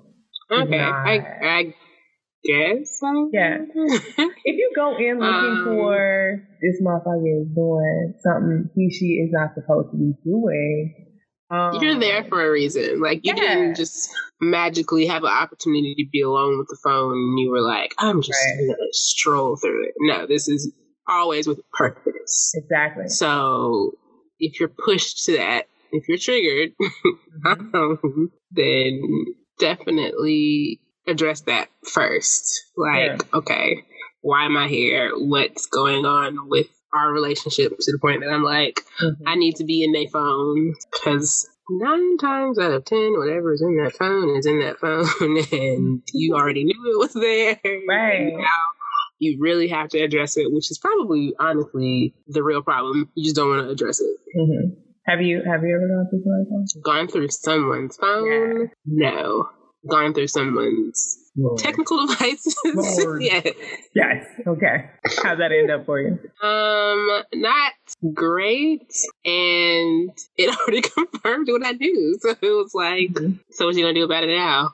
[0.51, 1.07] Okay, not.
[1.07, 1.75] I I
[2.43, 2.99] guess.
[3.03, 3.58] I Yeah.
[3.75, 9.29] if you go in looking Um, for this motherfucker is doing something he she is
[9.32, 11.10] not supposed to be doing,
[11.49, 12.99] Um, You're there for a reason.
[13.01, 13.56] Like you yeah.
[13.56, 14.10] didn't just
[14.41, 18.21] magically have an opportunity to be alone with the phone and you were like, I'm
[18.21, 18.67] just right.
[18.67, 19.93] gonna stroll through it.
[19.99, 20.71] No, this is
[21.08, 22.53] always with purpose.
[22.56, 23.08] Exactly.
[23.10, 23.91] So
[24.39, 26.73] if you're pushed to that, if you're triggered,
[27.45, 27.75] mm-hmm.
[27.75, 29.01] um, then
[29.60, 32.63] definitely address that first.
[32.77, 33.37] Like, yeah.
[33.39, 33.83] okay,
[34.21, 35.11] why am I here?
[35.15, 39.27] What's going on with our relationship to the point that I'm like, mm-hmm.
[39.27, 43.61] I need to be in their phone because nine times out of ten, whatever is
[43.61, 47.59] in that phone is in that phone, and you already knew it was there.
[47.87, 48.33] Right.
[48.33, 48.63] Now
[49.19, 53.09] you really have to address it, which is probably honestly the real problem.
[53.15, 54.17] You just don't want to address it.
[54.37, 54.79] Mm-hmm.
[55.05, 56.81] Have you have you ever gone through someone's phone?
[56.83, 58.25] Gone through someone's phone?
[58.27, 58.67] Yeah.
[58.85, 59.49] No.
[59.87, 61.57] Gone through someone's Lord.
[61.57, 62.55] technical devices.
[63.19, 63.47] yes.
[63.95, 64.25] Yes.
[64.45, 64.89] Okay.
[65.23, 66.19] How'd that end up for you?
[66.41, 67.73] Um, not
[68.13, 68.93] great.
[69.25, 72.17] And it already confirmed what I do.
[72.21, 73.33] So it was like, mm-hmm.
[73.51, 74.73] so what you gonna do about it now?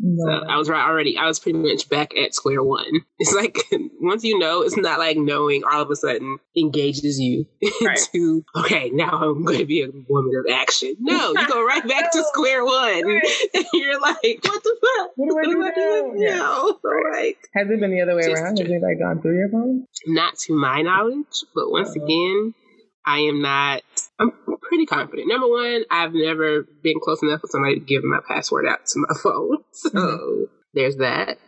[0.00, 0.40] no.
[0.40, 1.16] so I was right already.
[1.16, 3.00] I was pretty much back at square one.
[3.18, 3.58] It's like
[4.00, 7.46] once you know, it's not like knowing all of a sudden engages you
[7.82, 7.98] right.
[8.12, 10.94] into okay, now I'm going to be a woman of action.
[11.00, 13.06] No, you go right back to square one.
[13.06, 13.22] Right.
[13.54, 15.10] And you're like, what the fuck?
[15.16, 15.61] What do I do?
[15.62, 16.38] What do yeah.
[16.38, 17.36] No, right.
[17.54, 18.58] Has it been the other way around?
[18.58, 19.86] Has it like gone through your phone?
[20.06, 22.04] Not to my knowledge, but once uh-huh.
[22.04, 22.54] again,
[23.06, 23.82] I am not.
[24.18, 25.28] I'm pretty confident.
[25.28, 29.06] Number one, I've never been close enough for somebody to give my password out to
[29.08, 30.44] my phone, so mm-hmm.
[30.74, 31.38] there's that.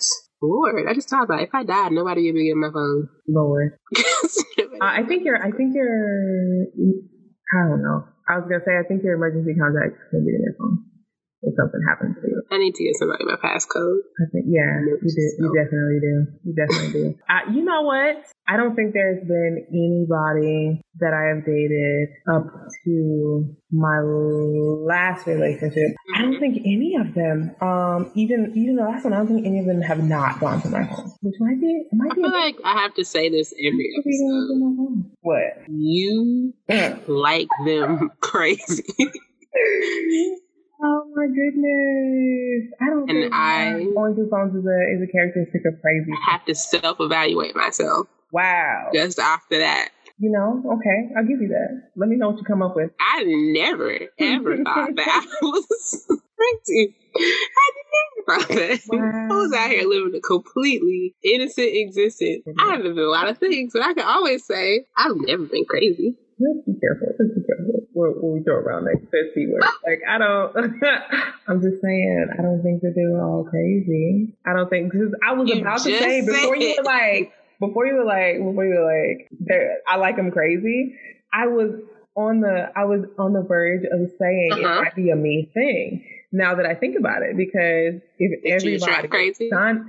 [0.40, 1.48] Lord, I just thought about it.
[1.48, 3.08] if I died, nobody would be getting my phone.
[3.26, 4.02] Lord, uh,
[4.80, 5.42] I think you're.
[5.42, 6.66] I think you're.
[7.54, 8.04] I don't know.
[8.28, 10.84] I was gonna say I think your emergency contacts can be in your phone
[11.46, 12.42] if something happens to you.
[12.50, 14.00] I need to get somebody my passcode.
[14.20, 16.26] I think, yeah, you, do, you definitely do.
[16.44, 17.18] You definitely do.
[17.34, 18.24] Uh, you know what?
[18.46, 22.44] I don't think there's been anybody that I have dated up
[22.84, 25.96] to my last relationship.
[26.14, 29.46] I don't think any of them, um, even even the last one, I don't think
[29.46, 31.12] any of them have not gone to my home.
[31.22, 32.22] Which might be, might I be.
[32.22, 35.10] feel like I have to say this every episode.
[35.22, 35.68] What?
[35.68, 36.52] You
[37.08, 38.84] like them crazy.
[40.86, 42.74] Oh my goodness!
[42.78, 46.12] I don't and think I going through phones is a is a characteristic of crazy.
[46.12, 48.06] I have to self evaluate myself.
[48.32, 48.90] Wow!
[48.92, 51.90] Just after that, you know, okay, I'll give you that.
[51.96, 52.90] Let me know what you come up with.
[53.00, 56.94] I never ever thought that I was crazy.
[57.16, 57.70] I
[58.26, 58.80] never thought that.
[58.88, 59.28] Wow.
[59.30, 62.44] I was out here living a completely innocent existence.
[62.46, 62.60] Mm-hmm.
[62.60, 65.64] I haven't been a lot of things, but I can always say I've never been
[65.64, 66.18] crazy.
[66.38, 67.14] Let's be careful.
[67.18, 68.98] Let's be careful when, we throw around that
[69.34, 69.62] C word.
[69.86, 70.56] Like, I don't,
[71.48, 74.36] I'm just saying, I don't think that they were all crazy.
[74.44, 77.86] I don't think, because I was you about to say, before you were like, before
[77.86, 79.30] you were like, before you were like,
[79.88, 80.96] I like them crazy,
[81.32, 81.70] I was
[82.16, 84.60] on the, I was on the verge of saying uh-huh.
[84.60, 86.04] it might be a me thing.
[86.32, 89.88] Now that I think about it, because if Did everybody crazy, done,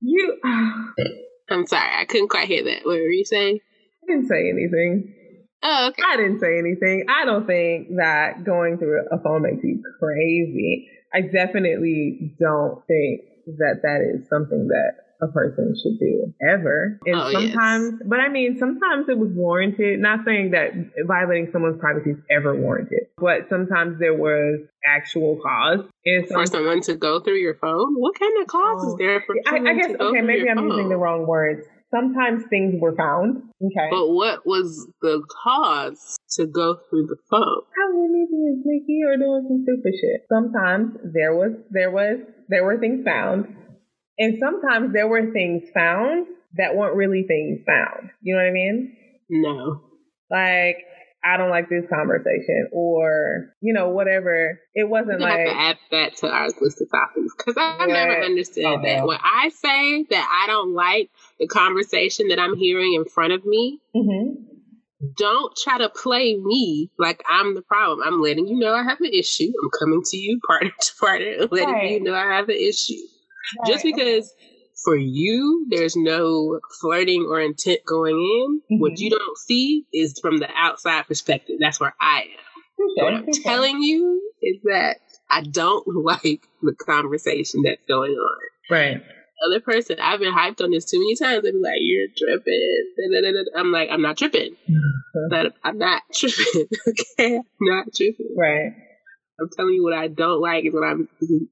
[0.00, 0.40] you.
[1.48, 2.84] I'm sorry, I couldn't quite hear that.
[2.84, 3.60] What were you saying?
[4.02, 5.14] I didn't say anything.
[5.62, 6.02] Oh, okay.
[6.06, 7.06] I didn't say anything.
[7.08, 10.88] I don't think that going through a phone makes you crazy.
[11.14, 13.22] I definitely don't think
[13.58, 16.98] that that is something that a person should do ever.
[17.06, 18.02] And oh, sometimes, yes.
[18.06, 20.00] but I mean, sometimes it was warranted.
[20.00, 20.72] Not saying that
[21.06, 25.80] violating someone's privacy is ever warranted, but sometimes there was actual cause.
[26.04, 27.94] And for someone to go through your phone?
[27.96, 30.68] What kind of cause oh, is there for I, I guess, okay, maybe I'm phone?
[30.68, 31.66] using the wrong words.
[31.94, 33.42] Sometimes things were found.
[33.62, 33.88] Okay.
[33.90, 37.62] But what was the cause to go through the phone?
[37.76, 40.26] How many being sneaky or doing some stupid shit?
[40.28, 43.46] Sometimes there was there was there were things found
[44.18, 46.26] and sometimes there were things found
[46.56, 48.10] that weren't really things found.
[48.22, 48.96] You know what I mean?
[49.28, 49.82] No.
[50.30, 50.84] Like,
[51.24, 54.60] I don't like this conversation, or you know, whatever.
[54.74, 58.22] It wasn't like have to add that to our list of topics because I've never
[58.22, 59.06] understood oh, that.
[59.06, 63.44] When I say that I don't like the conversation that I'm hearing in front of
[63.44, 64.34] me, mm-hmm.
[65.16, 68.06] don't try to play me like I'm the problem.
[68.06, 69.48] I'm letting you know I have an issue.
[69.62, 71.90] I'm coming to you partner to partner, letting right.
[71.90, 73.02] you know I have an issue.
[73.60, 73.72] Right.
[73.72, 74.34] Just because
[74.84, 78.80] for you there's no flirting or intent going in, mm-hmm.
[78.80, 81.56] what you don't see is from the outside perspective.
[81.60, 82.46] That's where I am.
[82.78, 83.02] Okay.
[83.04, 83.42] What I'm okay.
[83.42, 84.98] telling you is that
[85.30, 88.38] I don't like the conversation that's going on.
[88.70, 89.02] Right.
[89.46, 91.42] other person, I've been hyped on this too many times.
[91.42, 94.56] Be like, "You're tripping." I'm like, "I'm not tripping.
[94.68, 95.28] Mm-hmm.
[95.30, 96.66] But I'm not tripping.
[96.88, 98.72] okay, I'm not tripping." Right.
[99.40, 101.08] I'm telling you what I don't like is what I'm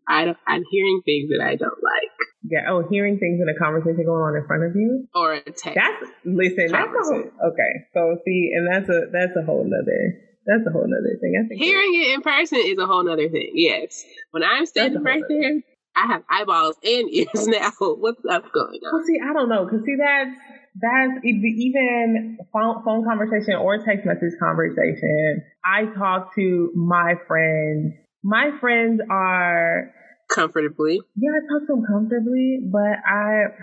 [0.08, 2.12] I am hearing things that I don't like.
[2.48, 2.68] Yeah.
[2.68, 5.76] Oh, hearing things in a conversation going on in front of you, or a text.
[5.76, 6.72] That's listen.
[6.72, 7.72] That's a whole, okay.
[7.92, 11.40] So see, and that's a that's a whole nother that's a whole nother thing.
[11.40, 13.52] I think hearing it in person is a whole nother thing.
[13.54, 15.60] Yes, when I'm standing right there,
[15.96, 17.72] I have eyeballs and ears now.
[17.80, 18.92] What's up going on?
[18.92, 20.36] Well, see, I don't know, cause see that's
[20.74, 25.42] that's even phone, phone conversation or text message conversation.
[25.64, 27.94] I talk to my friends.
[28.24, 29.94] My friends are
[30.34, 31.00] comfortably.
[31.16, 33.54] Yeah, I talk to them comfortably, but I,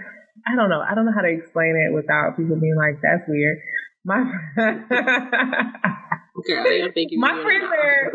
[0.47, 0.79] I don't know.
[0.79, 3.57] I don't know how to explain it without people being like, "That's weird."
[4.03, 4.23] My,
[6.47, 8.13] Girl, I think my friends are.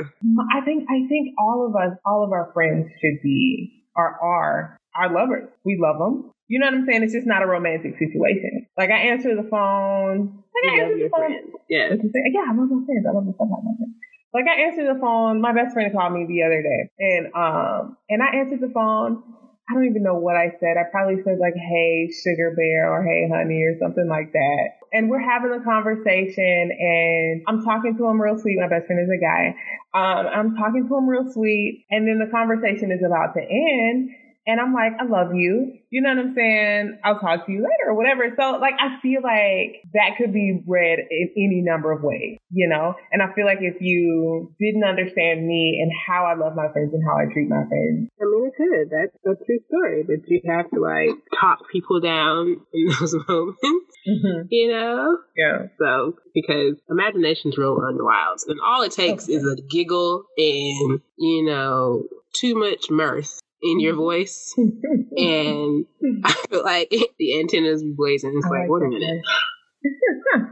[0.50, 4.78] I think I think all of us, all of our friends should be are are
[4.96, 5.50] our lovers.
[5.64, 6.32] We love them.
[6.48, 7.02] You know what I'm saying?
[7.02, 8.66] It's just not a romantic situation.
[8.78, 10.42] Like I answer the phone.
[10.54, 11.32] Like I answer the phone.
[11.68, 11.90] Yeah.
[11.90, 13.04] Yeah, I love my friends.
[13.06, 13.94] I love the stuff out my friends.
[14.34, 15.40] Like I answered the phone.
[15.40, 19.22] My best friend called me the other day, and um, and I answered the phone.
[19.68, 20.78] I don't even know what I said.
[20.78, 24.78] I probably said like, "Hey, sugar bear," or "Hey, honey," or something like that.
[24.92, 28.58] And we're having a conversation, and I'm talking to him real sweet.
[28.60, 29.56] My best friend is a guy.
[29.96, 34.10] Um, I'm talking to him real sweet, and then the conversation is about to end.
[34.46, 35.74] And I'm like, I love you.
[35.90, 36.98] You know what I'm saying?
[37.04, 38.30] I'll talk to you later or whatever.
[38.38, 42.68] So like, I feel like that could be read in any number of ways, you
[42.68, 42.94] know?
[43.10, 46.94] And I feel like if you didn't understand me and how I love my friends
[46.94, 48.08] and how I treat my friends.
[48.20, 48.90] I mean, it could.
[48.90, 53.58] That's a true story, but you have to like talk people down in those moments,
[54.06, 54.46] mm-hmm.
[54.48, 55.18] you know?
[55.36, 55.66] Yeah.
[55.78, 58.38] So, because imagination's real run wild.
[58.46, 59.34] And all it takes okay.
[59.34, 64.00] is a giggle and, you know, too much mirth in your mm-hmm.
[64.00, 65.86] voice, and
[66.24, 68.34] I feel like the antennas be blazing.
[68.36, 69.22] It's like, like wait a minute.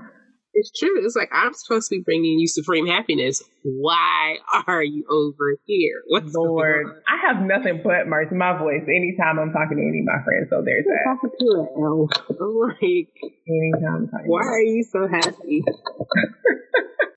[0.54, 1.04] it's true.
[1.04, 3.42] It's like I'm supposed to be bringing you supreme happiness.
[3.62, 6.02] Why are you over here?
[6.08, 10.00] What's Lord, I have nothing but mirth in my voice anytime I'm talking to any
[10.00, 10.48] of my friends.
[10.50, 11.04] So there's that.
[11.04, 12.10] Talking to an elf.
[12.30, 13.08] I'm like,
[13.48, 14.10] anytime.
[14.14, 15.62] I'm why are you so happy?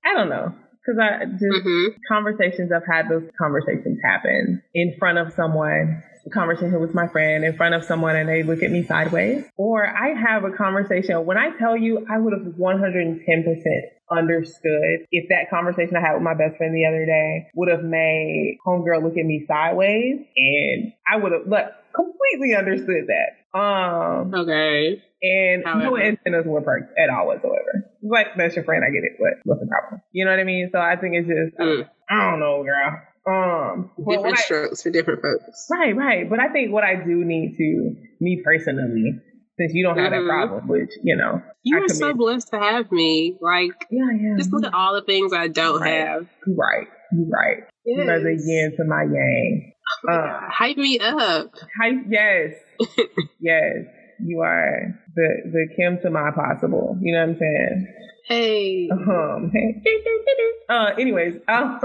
[0.04, 0.54] I don't know.
[0.88, 1.96] Because I just mm-hmm.
[2.08, 6.02] conversations I've had those conversations happen in front of someone.
[6.32, 9.44] Conversation with my friend in front of someone and they look at me sideways.
[9.56, 13.24] Or I have a conversation when I tell you I would have 110%
[14.10, 17.84] understood if that conversation I had with my best friend the other day would have
[17.84, 23.58] made homegirl look at me sideways and I would have look completely understood that.
[23.58, 25.02] Um Okay.
[25.20, 25.90] And However.
[25.90, 27.90] no antennas were perked at all whatsoever.
[28.02, 30.00] Like that's your friend, I get it, but what's the problem?
[30.12, 30.70] You know what I mean?
[30.72, 31.88] So I think it's just mm.
[32.08, 33.02] I don't know, girl.
[33.28, 35.66] Um, different strokes I, for different folks.
[35.70, 36.30] Right, right.
[36.30, 39.20] But I think what I do need to, me personally,
[39.58, 40.26] since you don't have mm-hmm.
[40.26, 43.36] that problem, which you know, you are so blessed to have me.
[43.40, 44.36] Like, yeah, yeah.
[44.38, 46.06] Just look at all the things I don't right.
[46.06, 46.26] have.
[46.46, 47.64] Right, right.
[47.84, 48.22] Yes.
[48.22, 49.72] The yin to my yang.
[50.08, 51.54] Oh uh, hype me up.
[51.80, 52.54] Hype, yes,
[53.40, 53.74] yes.
[54.20, 56.98] You are the the Kim to my possible.
[57.00, 57.94] You know what I'm saying?
[58.26, 58.88] Hey.
[58.90, 59.50] Um.
[59.52, 59.82] Hey.
[60.68, 60.92] Uh.
[60.98, 61.34] Anyways.
[61.48, 61.80] Um,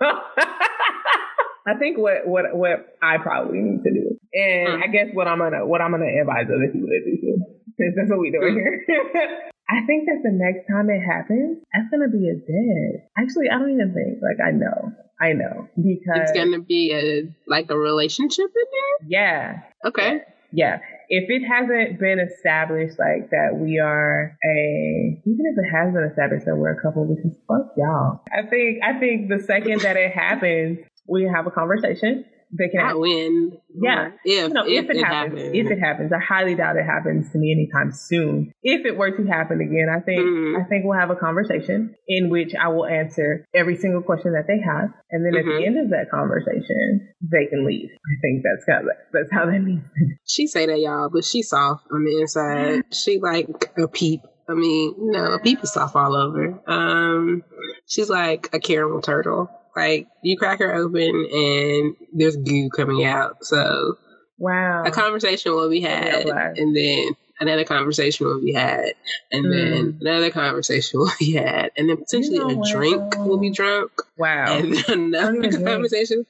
[1.68, 4.82] I think what what what I probably need to do, and mm.
[4.82, 7.36] I guess what I'm gonna what I'm gonna advise other people to do too,
[7.76, 8.54] since that's what we do mm.
[8.54, 8.84] here.
[9.70, 13.04] I think that the next time it happens, that's gonna be a dead.
[13.18, 14.22] Actually, I don't even think.
[14.24, 19.08] Like I know, I know because it's gonna be a like a relationship in there.
[19.08, 19.60] Yeah.
[19.84, 20.20] Okay.
[20.52, 20.78] Yeah.
[21.08, 26.04] If it hasn't been established like that we are a even if it has been
[26.04, 28.20] established that we're a couple, because fuck y'all.
[28.32, 32.80] I think I think the second that it happens, we have a conversation they can
[32.80, 33.52] not win.
[33.74, 34.10] Yeah.
[34.24, 36.12] If, no, if, if, it, happens, happens, If it happens.
[36.12, 38.52] I highly doubt it happens to me anytime soon.
[38.62, 40.60] If it were to happen again, I think mm.
[40.60, 44.46] I think we'll have a conversation in which I will answer every single question that
[44.46, 44.90] they have.
[45.10, 45.38] And then mm-hmm.
[45.38, 45.76] at the mm-hmm.
[45.76, 47.90] end of that conversation, they can leave.
[47.90, 49.84] I think that's kind of that's how that needs
[50.26, 52.82] She say that y'all, but she's soft on the inside.
[52.92, 54.20] she like a peep.
[54.48, 56.58] I mean, no, a peep is soft all over.
[56.66, 57.44] Um,
[57.86, 59.50] she's like a caramel turtle.
[59.78, 63.44] Like you crack her open and there's goo coming out.
[63.44, 63.96] So
[64.38, 67.10] wow, a conversation will be had, and then
[67.40, 68.94] another conversation will be had,
[69.30, 69.50] and mm.
[69.52, 73.50] then another conversation will be had, and then potentially you know a drink will be
[73.50, 73.92] drunk.
[74.16, 76.26] Wow, and another conversation.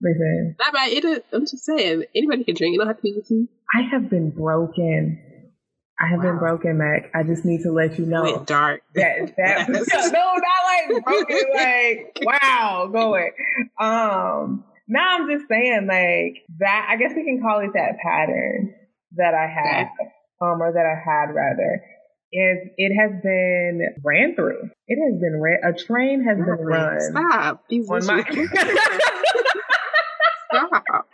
[0.00, 0.92] Listen, not bad.
[0.92, 2.74] It, I'm just saying, anybody can drink.
[2.74, 3.48] You don't have to be.
[3.74, 5.20] I have been broken
[6.00, 6.24] I have wow.
[6.24, 7.10] been broken, Mac.
[7.12, 8.22] I just need to let you know.
[8.22, 8.82] Went dark.
[8.94, 11.36] That that no, not like broken.
[11.54, 13.32] like wow, going.
[13.78, 16.86] Um, now I'm just saying like that.
[16.88, 18.74] I guess we can call it that pattern
[19.16, 19.88] that I have,
[20.40, 21.82] um, or that I had rather.
[22.30, 24.70] Is it has been ran through.
[24.86, 25.60] It has been ran.
[25.64, 27.00] A train has been run.
[27.00, 27.64] Stop.
[27.68, 28.22] These on my.
[30.50, 31.08] Stop.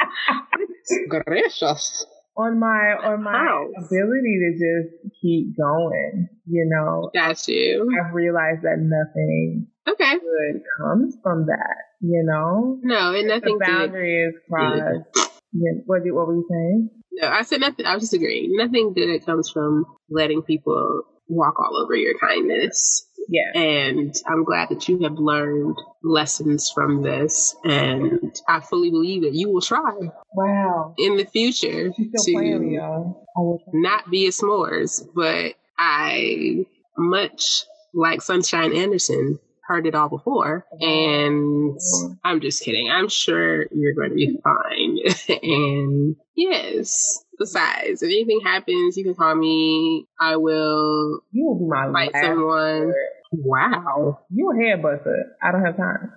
[1.08, 2.04] Gracious.
[2.36, 3.66] On my on my How?
[3.78, 6.28] ability to just keep going.
[6.46, 7.88] You know, Got you.
[7.98, 10.14] I've realized that nothing Okay.
[10.18, 11.76] good comes from that.
[12.00, 13.66] You know, No, and the nothing good.
[13.66, 15.30] boundary is crossed.
[15.52, 16.90] Yeah, what, did- what were you saying?
[17.12, 17.86] No, I said nothing.
[17.86, 18.56] I was just agreeing.
[18.56, 23.08] Nothing good comes from letting people walk all over your kindness.
[23.28, 23.58] Yeah.
[23.60, 27.54] And I'm glad that you have learned lessons from this.
[27.64, 29.92] And I fully believe that you will try
[30.34, 30.94] Wow.
[30.98, 33.26] in the future She's still playing me, to y'all.
[33.36, 33.72] I will try.
[33.80, 35.02] not be a s'mores.
[35.14, 36.66] But I,
[36.98, 37.64] much
[37.94, 40.66] like Sunshine Anderson, heard it all before.
[40.80, 41.78] And
[42.22, 42.90] I'm just kidding.
[42.90, 44.98] I'm sure you're going to be fine.
[45.42, 47.23] and yes.
[47.38, 50.06] Besides, if anything happens, you can call me.
[50.20, 52.86] I will You will be my fight last someone.
[52.86, 52.94] word.
[53.32, 54.20] Wow.
[54.30, 55.36] You a head buster.
[55.42, 56.12] I don't have time.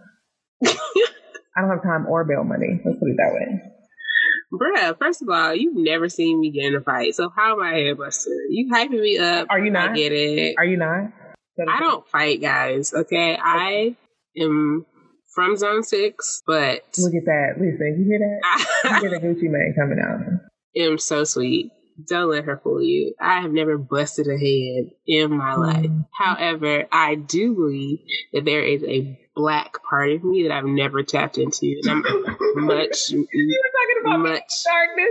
[0.65, 2.80] I don't have time or bail money.
[2.86, 3.61] Let's put it that way.
[4.53, 7.61] Bruh, first of all, you've never seen me get in a fight, so how am
[7.63, 8.30] I a head buster?
[8.49, 9.47] You hyping me up.
[9.49, 9.91] Are you not?
[9.91, 10.55] I get it.
[10.57, 11.11] Are you not?
[11.68, 13.36] I don't fight, guys, okay?
[13.41, 13.95] I
[14.39, 14.86] am
[15.34, 17.55] from zone six, but Look at that.
[17.59, 18.39] Listen, you hear that?
[18.43, 20.20] I You hear the Gucci Mane coming out.
[20.78, 21.71] Am so sweet.
[22.07, 23.15] Don't let her fool you.
[23.19, 25.86] I have never busted a head in my life.
[25.86, 26.05] Mm.
[26.13, 27.99] However, I do believe
[28.34, 31.75] that there is a black part of me that I've never tapped into.
[31.84, 32.03] And I'm
[32.65, 35.07] much, You were talking about much darkness.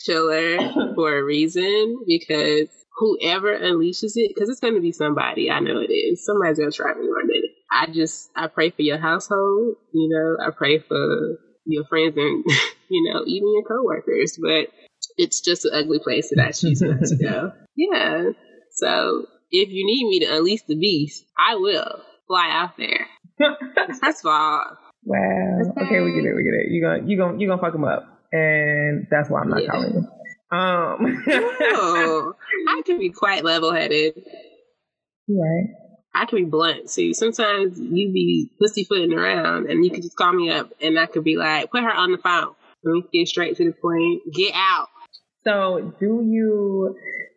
[0.00, 5.58] chiller for a reason because whoever unleashes it, because it's going to be somebody, I
[5.58, 6.24] know it is.
[6.24, 7.42] Somebody's going to try me one day.
[7.72, 12.44] I just, I pray for your household, you know, I pray for your friends and,
[12.88, 14.68] you know, even your coworkers, but
[15.20, 17.52] it's just an ugly place that I choose not to go.
[17.76, 18.30] Yeah.
[18.72, 23.06] So if you need me to unleash the beast, I will fly out there.
[24.02, 24.64] that's all,
[25.04, 25.60] wow.
[25.78, 26.34] Okay, we get it.
[26.36, 26.70] We get it.
[26.70, 29.70] You gonna you gonna you gonna fuck him up, and that's why I'm not Yeah.
[29.70, 30.56] calling you.
[30.58, 31.24] Um.
[32.68, 34.14] I can be quite level headed.
[35.28, 35.68] Right.
[36.12, 40.32] I can be blunt See, Sometimes you be pussyfooting around and you can just call
[40.32, 42.54] me up and I could be like, put her on the phone.
[42.82, 44.22] Let me get straight to the point.
[44.34, 44.88] Get out.
[45.44, 46.96] So, do you?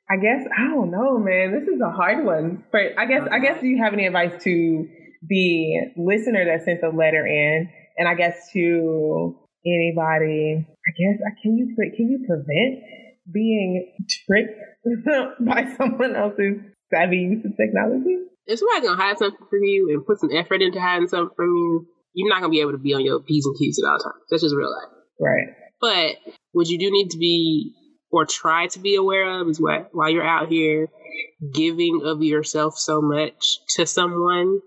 [0.10, 1.54] I guess I don't know, man.
[1.54, 2.64] This is a hard one.
[2.72, 4.88] But I guess I guess do you have any advice to
[5.28, 9.36] the listener that sent the letter in, and I guess to
[9.66, 10.66] anybody?
[10.68, 12.84] I guess I can you can you prevent
[13.32, 13.94] being
[14.28, 14.60] tricked
[15.40, 16.60] by someone else's
[16.94, 18.18] savvy use of technology?
[18.46, 21.56] If somebody's gonna hide something from you and put some effort into hiding something from
[21.56, 24.00] you, you're not gonna be able to be on your P's and Q's at all
[24.00, 24.26] times.
[24.30, 24.92] That's just real life.
[25.20, 25.56] Right.
[25.80, 27.74] But what you do need to be
[28.14, 30.88] or try to be aware of is what while you're out here
[31.54, 34.62] giving of yourself so much to someone.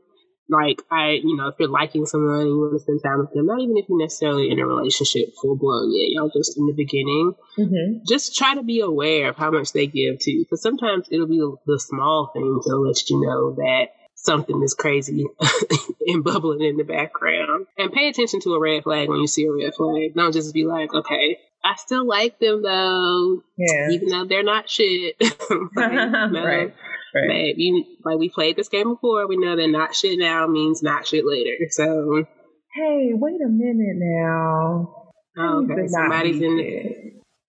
[0.49, 3.33] Like I, you know, if you're liking someone and you want to spend time with
[3.33, 6.67] them, not even if you're necessarily in a relationship full blown yet, y'all just in
[6.67, 8.05] the beginning, Mm-hmm.
[8.07, 10.45] just try to be aware of how much they give to you.
[10.45, 15.25] Because sometimes it'll be the small things that'll let you know that something is crazy
[16.07, 17.67] and bubbling in the background.
[17.77, 20.15] And pay attention to a red flag when you see a red flag.
[20.15, 23.89] Don't just be like, okay, I still like them though, Yeah.
[23.91, 25.17] even though they're not shit.
[25.77, 25.93] Like,
[26.33, 26.75] no, right.
[27.15, 27.29] Right.
[27.29, 29.27] babe, you like we played this game before.
[29.27, 31.55] We know that not shit now means not shit later.
[31.71, 32.25] So
[32.75, 34.93] Hey, wait a minute now.
[35.39, 36.59] oh, okay, somebody's in.
[36.59, 36.97] shit.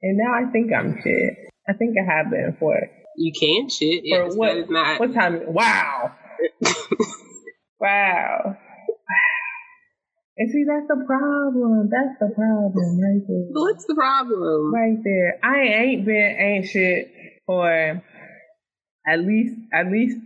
[0.01, 1.33] And now I think I'm shit.
[1.67, 2.75] I think I have been for
[3.17, 4.01] You can shit.
[4.01, 4.47] for Yes, what?
[4.51, 4.99] but it's not.
[4.99, 5.41] What time?
[5.53, 6.11] Wow.
[7.79, 8.57] wow.
[10.39, 11.89] And see, that's the problem.
[11.89, 13.61] That's the problem right there.
[13.61, 14.73] What's the problem?
[14.73, 15.39] Right there.
[15.43, 17.11] I ain't been ain't shit
[17.47, 18.03] for
[19.07, 20.17] at least at least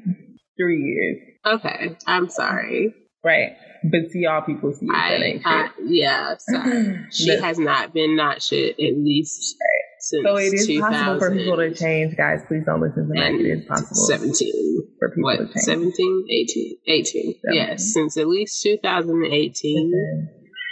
[0.59, 1.17] three years.
[1.45, 2.93] Okay, I'm sorry.
[3.23, 3.55] Right.
[3.83, 5.73] But see, all people see it, that ain't I shit.
[5.85, 7.05] yeah, sorry.
[7.11, 9.55] She has not been not shit at least
[10.01, 12.41] since So it is possible for people to change, guys.
[12.47, 13.39] Please don't listen to Mike.
[13.39, 14.87] It is possible 17.
[14.99, 15.37] for people What?
[15.37, 15.65] to change.
[15.65, 16.25] 17?
[16.29, 16.77] 18.
[16.87, 17.35] 18.
[17.53, 20.29] Yes, since at least 2018, Listen,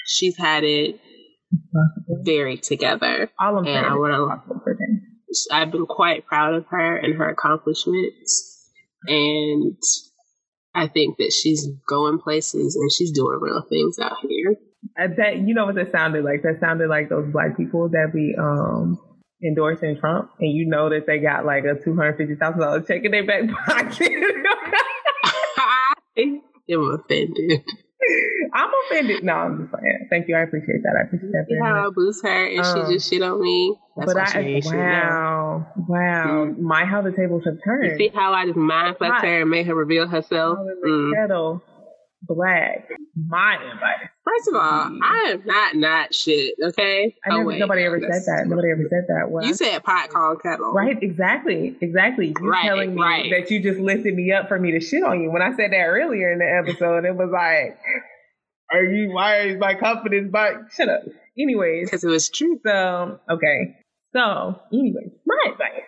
[0.08, 1.00] she's had it
[2.24, 3.30] very together.
[3.40, 5.02] All I'm And I wanna- it's possible for them.
[5.52, 8.72] I've been quite proud of her and her accomplishments.
[9.08, 9.78] And
[10.76, 14.56] I think that she's going places and she's doing real things out here.
[15.00, 16.42] Uh, that you know what that sounded like?
[16.44, 18.98] That sounded like those black people that be um
[19.44, 22.82] endorsing Trump, and you know that they got like a two hundred fifty thousand dollar
[22.82, 24.12] check in their back pocket.
[25.58, 25.94] I
[26.70, 27.64] am offended.
[28.54, 29.24] I'm offended.
[29.24, 30.08] No, I'm just saying.
[30.10, 30.36] Thank you.
[30.36, 30.96] I appreciate that.
[30.98, 31.92] I appreciate that See very how much.
[31.92, 33.76] I boost her and Um, she just shit on me.
[33.98, 34.72] That's but I she ain't now.
[34.80, 36.60] wow, wow, Mm.
[36.60, 37.98] my how the tables have You turned.
[37.98, 40.58] see how I just mind fucked her and made her reveal herself?
[40.86, 41.14] Mm.
[41.14, 41.62] kettle
[42.24, 42.88] black.
[43.28, 44.10] My advice.
[44.30, 46.54] First of all, I am not not shit.
[46.62, 47.16] Okay.
[47.26, 48.46] I never, oh, nobody ever said that.
[48.48, 49.32] Nobody ever said that.
[49.32, 50.72] What you said pot calling kettle.
[50.72, 51.02] Right.
[51.02, 51.76] Exactly.
[51.82, 52.28] Exactly.
[52.40, 53.32] You right, telling me right.
[53.32, 55.32] that you just lifted me up for me to shit on you.
[55.32, 57.80] When I said that earlier in the episode, it was like,
[58.72, 59.12] "Are you?
[59.14, 61.02] Why is my confidence But Shut up."
[61.38, 62.60] Anyways, because it was true.
[62.64, 63.78] So okay.
[64.14, 65.88] So, anyways, my advice.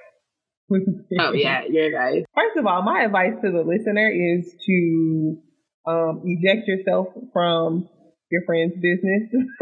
[1.19, 2.23] oh yeah, your advice.
[2.33, 5.37] First of all, my advice to the listener is to
[5.85, 7.89] um, eject yourself from
[8.31, 9.29] your friend's business.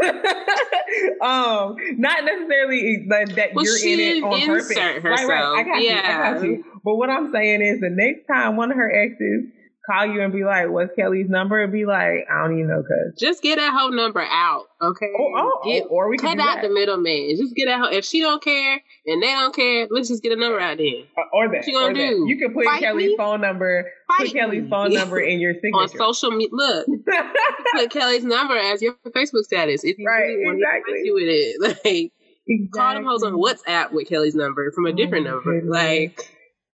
[1.20, 4.68] um, not necessarily that, that well, you're in it on purpose.
[4.76, 5.04] Herself.
[5.04, 5.58] Right, right.
[5.58, 5.90] I got yeah.
[5.90, 5.98] you.
[5.98, 6.64] I got you.
[6.84, 9.50] But what I'm saying is the next time one of her exes
[9.90, 12.82] call you and be like, "What's Kelly's number?" and be like, "I don't even know."
[12.82, 15.10] Cause just get that whole number out, okay?
[15.18, 16.62] Oh, oh, get, or we can cut out that.
[16.62, 17.36] the middleman.
[17.36, 17.92] Just get that.
[17.92, 21.04] If she don't care and they don't care, let's just get a number out there.
[21.16, 21.56] Uh, or that.
[21.58, 22.20] What you gonna do?
[22.20, 22.28] That.
[22.28, 23.16] You can put Fight Kelly's me?
[23.16, 23.90] phone number.
[24.08, 24.70] Fight put Kelly's me.
[24.70, 26.48] phone number in your signature on social media.
[26.52, 26.86] Look,
[27.74, 31.02] put Kelly's number as your Facebook status if you right, really exactly.
[31.04, 31.80] to with it.
[31.84, 32.12] Like.
[32.48, 32.68] Exactly.
[32.74, 35.60] Call them hoes on WhatsApp with Kelly's number from a different oh, number.
[35.60, 35.70] Goodness.
[35.72, 36.20] Like,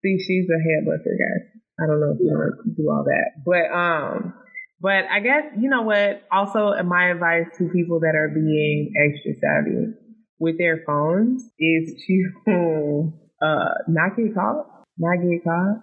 [0.01, 1.51] see, she's a hairdresser, guys.
[1.82, 4.34] I don't know if you want to do all that, but um,
[4.82, 6.23] but I guess you know what.
[6.32, 9.93] Also, my advice to people that are being extra savvy
[10.39, 14.65] with their phones is to uh not get caught,
[14.97, 15.82] not get caught.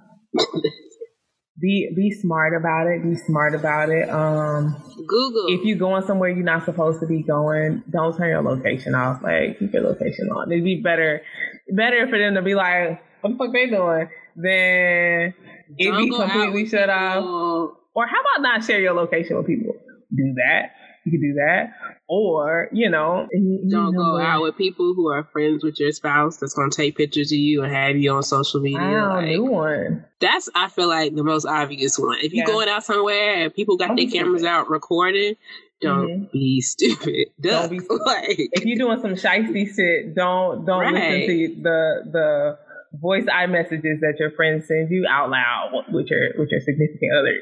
[1.60, 3.02] be be smart about it.
[3.02, 4.08] Be smart about it.
[4.10, 4.76] Um,
[5.06, 5.46] Google.
[5.48, 9.22] If you're going somewhere you're not supposed to be going, don't turn your location off.
[9.22, 10.52] Like keep your location on.
[10.52, 11.22] It'd be better
[11.70, 14.08] better for them to be like, what the fuck they doing?
[14.36, 15.34] Than
[15.76, 17.74] it be completely shut off.
[17.94, 19.74] Or how about not share your location with people?
[20.14, 20.70] Do that.
[21.04, 21.72] You can do that.
[22.08, 23.28] Or, you know,
[23.68, 24.22] don't go what?
[24.22, 27.38] out with people who are friends with your spouse that's going to take pictures of
[27.38, 28.78] you and have you on social media.
[28.78, 30.04] Wow, like, new one.
[30.20, 32.18] That's, I feel like, the most obvious one.
[32.22, 32.52] If you're yeah.
[32.52, 34.46] going out somewhere and people got their cameras stupid.
[34.46, 35.34] out recording,
[35.80, 36.24] don't mm-hmm.
[36.32, 37.28] be stupid.
[37.40, 37.52] Duck.
[37.68, 38.00] Don't be stupid.
[38.06, 40.92] Like, if you're doing some shisty shit, don't don't right.
[40.94, 42.58] listen to the the
[43.00, 47.34] voice iMessages that your friends send you out loud with your with your significant other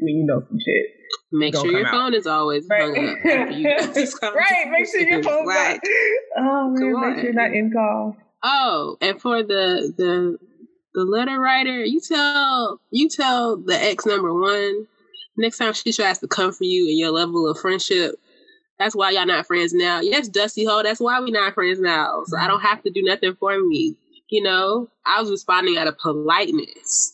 [0.00, 0.86] when you know some shit.
[1.32, 2.82] Make sure your phone is always right.
[2.82, 3.24] hung up.
[4.34, 4.70] right.
[4.70, 5.80] Make sure your phone's like,
[6.38, 8.16] Oh man, make sure you're not in call.
[8.42, 10.38] Oh, and for the the
[10.94, 14.86] the letter writer, you tell you tell the ex number one
[15.36, 18.14] next time she tries to come for you and your level of friendship.
[18.78, 20.00] That's why y'all not friends now.
[20.00, 20.82] Yes, Dusty Hole.
[20.82, 22.22] That's why we not friends now.
[22.26, 22.48] So I mm-hmm.
[22.48, 23.96] don't have to do nothing for me.
[24.28, 27.12] You know, I was responding out of politeness.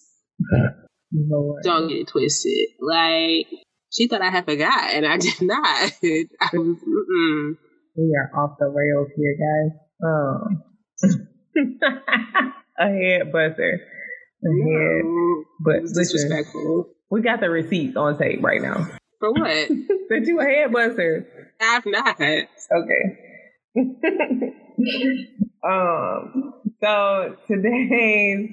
[1.12, 1.62] Lord.
[1.64, 2.68] Don't get it twisted.
[2.80, 3.46] Like
[3.92, 5.92] she thought I had forgot, and I did not.
[6.02, 6.78] I was.
[6.78, 7.56] Mm-mm.
[7.96, 9.72] We are off the rails here, guys.
[10.02, 10.62] Um,
[12.78, 13.80] a head buzzer.
[14.42, 16.86] A head, no, but disrespectful.
[17.10, 18.86] We got the receipts on tape right now.
[19.18, 19.42] For what?
[20.08, 21.26] that you a head buzzer.
[21.60, 22.18] I've not.
[22.20, 22.46] Okay.
[25.64, 28.50] um, so today's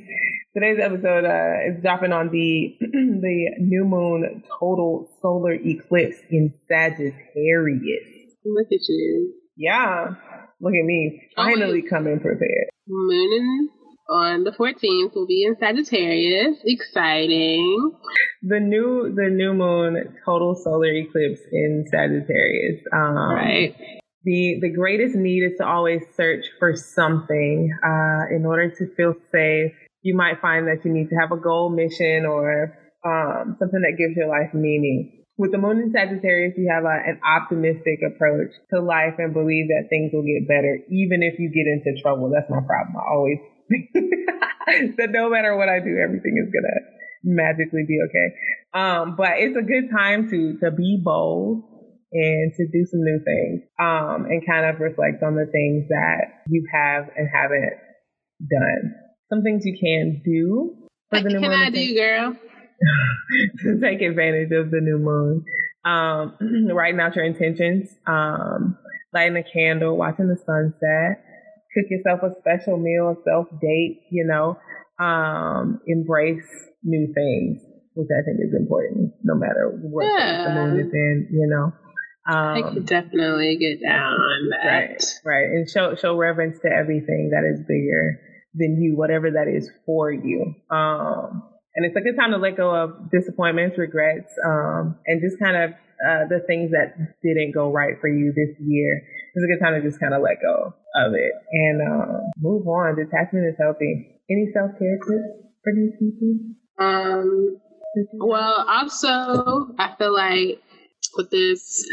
[0.53, 8.36] today's episode uh, is dropping on the the new moon total solar eclipse in Sagittarius.
[8.45, 9.34] Look at you.
[9.55, 10.15] Yeah,
[10.61, 12.69] look at me finally oh, coming prepared.
[12.88, 13.69] Moon
[14.09, 16.57] on the 14th will be in Sagittarius.
[16.63, 17.91] Exciting.
[18.43, 22.82] The new the new moon total solar eclipse in Sagittarius.
[22.93, 23.75] Um, right
[24.28, 29.15] the the greatest need is to always search for something uh, in order to feel
[29.32, 29.71] safe.
[30.03, 32.75] You might find that you need to have a goal, mission, or
[33.07, 35.23] um, something that gives your life meaning.
[35.38, 39.69] With the moon in Sagittarius, you have a, an optimistic approach to life and believe
[39.69, 42.30] that things will get better, even if you get into trouble.
[42.30, 42.99] That's my problem.
[42.99, 43.39] I always
[44.99, 46.84] that no matter what I do, everything is gonna
[47.23, 48.28] magically be okay.
[48.75, 51.76] Um, but it's a good time to to be bold
[52.18, 56.41] and to do some new things um, and kind of reflect on the things that
[56.49, 57.78] you have and haven't
[58.41, 58.95] done.
[59.30, 60.76] Some things you can do
[61.09, 61.59] for what the new can moon.
[61.59, 62.36] I do, girl?
[63.63, 65.45] to take advantage of the new moon.
[65.86, 68.78] Um, writing out your intentions, um,
[69.13, 71.24] lighting a candle, watching the sunset,
[71.74, 74.57] cook yourself a special meal, self date, you know,
[74.99, 76.49] um, embrace
[76.84, 77.61] new things,
[77.93, 80.43] which I think is important no matter what yeah.
[80.47, 81.74] the moon is in, you know.
[82.28, 84.65] Um, I could definitely get down on that.
[84.65, 88.19] Right, right, and show show reverence to everything that is bigger
[88.53, 90.55] than you, whatever that is for you.
[90.69, 91.43] Um,
[91.75, 95.55] and it's a good time to let go of disappointments, regrets, um, and just kind
[95.55, 99.01] of uh, the things that didn't go right for you this year.
[99.34, 102.67] It's a good time to just kind of let go of it and uh, move
[102.67, 102.95] on.
[102.97, 104.19] Detachment is healthy.
[104.30, 106.36] Any self care tips for these people?
[106.80, 107.57] Um.
[108.13, 110.61] Well, also, I feel like
[111.16, 111.86] with this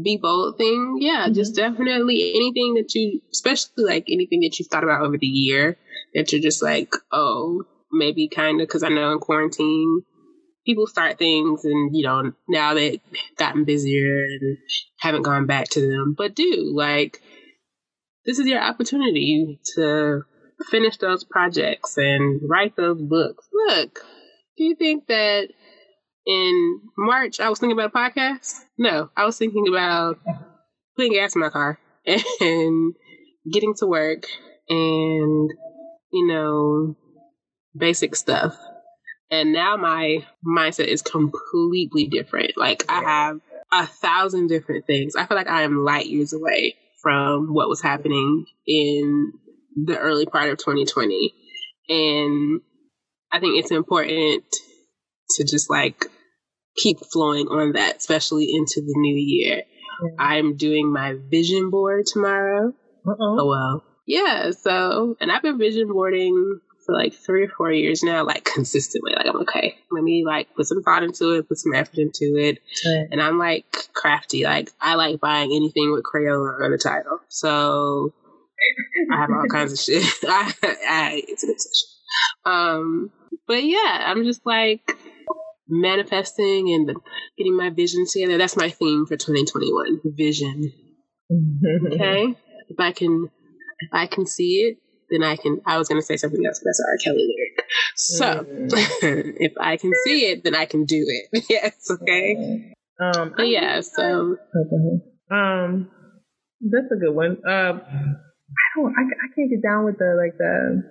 [0.00, 1.34] be bold thing, yeah, mm-hmm.
[1.34, 5.76] just definitely anything that you, especially like anything that you've thought about over the year
[6.14, 10.02] that you're just like, oh, maybe kind of, because I know in quarantine,
[10.64, 13.00] people start things and, you know, now they've
[13.36, 14.58] gotten busier and
[14.98, 17.20] haven't gone back to them, but do like,
[18.24, 20.22] this is your opportunity to
[20.70, 23.48] finish those projects and write those books.
[23.52, 24.04] Look,
[24.56, 25.48] do you think that
[26.26, 28.60] in March I was thinking about a podcast?
[28.78, 30.18] No, I was thinking about
[30.96, 31.78] putting gas in my car
[32.40, 32.94] and
[33.50, 34.24] getting to work
[34.68, 35.50] and,
[36.12, 36.96] you know,
[37.76, 38.56] basic stuff.
[39.30, 42.52] And now my mindset is completely different.
[42.56, 43.40] Like I have
[43.72, 45.16] a thousand different things.
[45.16, 49.32] I feel like I am light years away from what was happening in
[49.74, 51.32] the early part of 2020.
[51.88, 52.60] And
[53.32, 54.44] I think it's important
[55.36, 56.06] to just like
[56.76, 59.62] keep flowing on that, especially into the new year.
[60.18, 62.72] I'm doing my vision board tomorrow.
[63.06, 63.36] Uh-oh.
[63.40, 63.84] Oh, well.
[64.06, 64.50] Yeah.
[64.50, 69.12] So, and I've been vision boarding for like three or four years now, like consistently.
[69.14, 69.76] Like, I'm okay.
[69.90, 72.58] Let me like put some thought into it, put some effort into it.
[72.84, 73.06] Right.
[73.10, 74.44] And I'm like crafty.
[74.44, 77.20] Like, I like buying anything with Crayola on the title.
[77.28, 78.12] So,
[79.12, 80.04] I have all kinds of shit.
[80.24, 81.88] I, I, it's an obsession.
[82.44, 83.10] Um,
[83.46, 84.96] but yeah, I'm just like
[85.72, 86.94] manifesting and
[87.38, 88.38] getting my vision together.
[88.38, 90.00] That's my theme for 2021.
[90.16, 90.72] Vision.
[91.92, 92.34] okay.
[92.68, 93.28] If I can,
[93.80, 94.78] if I can see it,
[95.10, 95.60] then I can.
[95.66, 96.60] I was going to say something else.
[96.60, 96.98] but That's R.
[97.04, 97.66] Kelly lyric.
[97.96, 99.36] So, mm.
[99.40, 101.44] if I can see it, then I can do it.
[101.50, 101.90] yes.
[101.90, 102.72] Okay.
[103.00, 103.34] Um.
[103.36, 103.80] But yeah.
[103.80, 104.36] So.
[105.30, 105.90] Um.
[106.60, 107.38] That's a good one.
[107.46, 108.94] Uh, I don't.
[108.96, 110.82] I, I can't get down with the like the.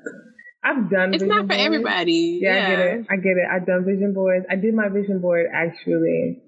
[0.63, 1.13] I've done.
[1.13, 1.61] It's not for boards.
[1.61, 2.39] everybody.
[2.41, 3.05] Yeah, yeah, I get it.
[3.09, 3.47] I get it.
[3.51, 4.45] I've done vision boards.
[4.49, 6.41] I did my vision board actually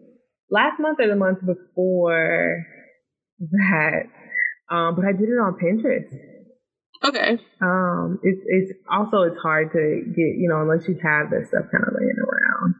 [0.51, 2.65] last month or the month before
[3.39, 4.03] that.
[4.69, 6.13] Um, but I did it on Pinterest.
[7.03, 7.37] Okay.
[7.61, 11.65] Um, it's it's also it's hard to get you know unless you have this stuff
[11.71, 12.75] kind of laying around.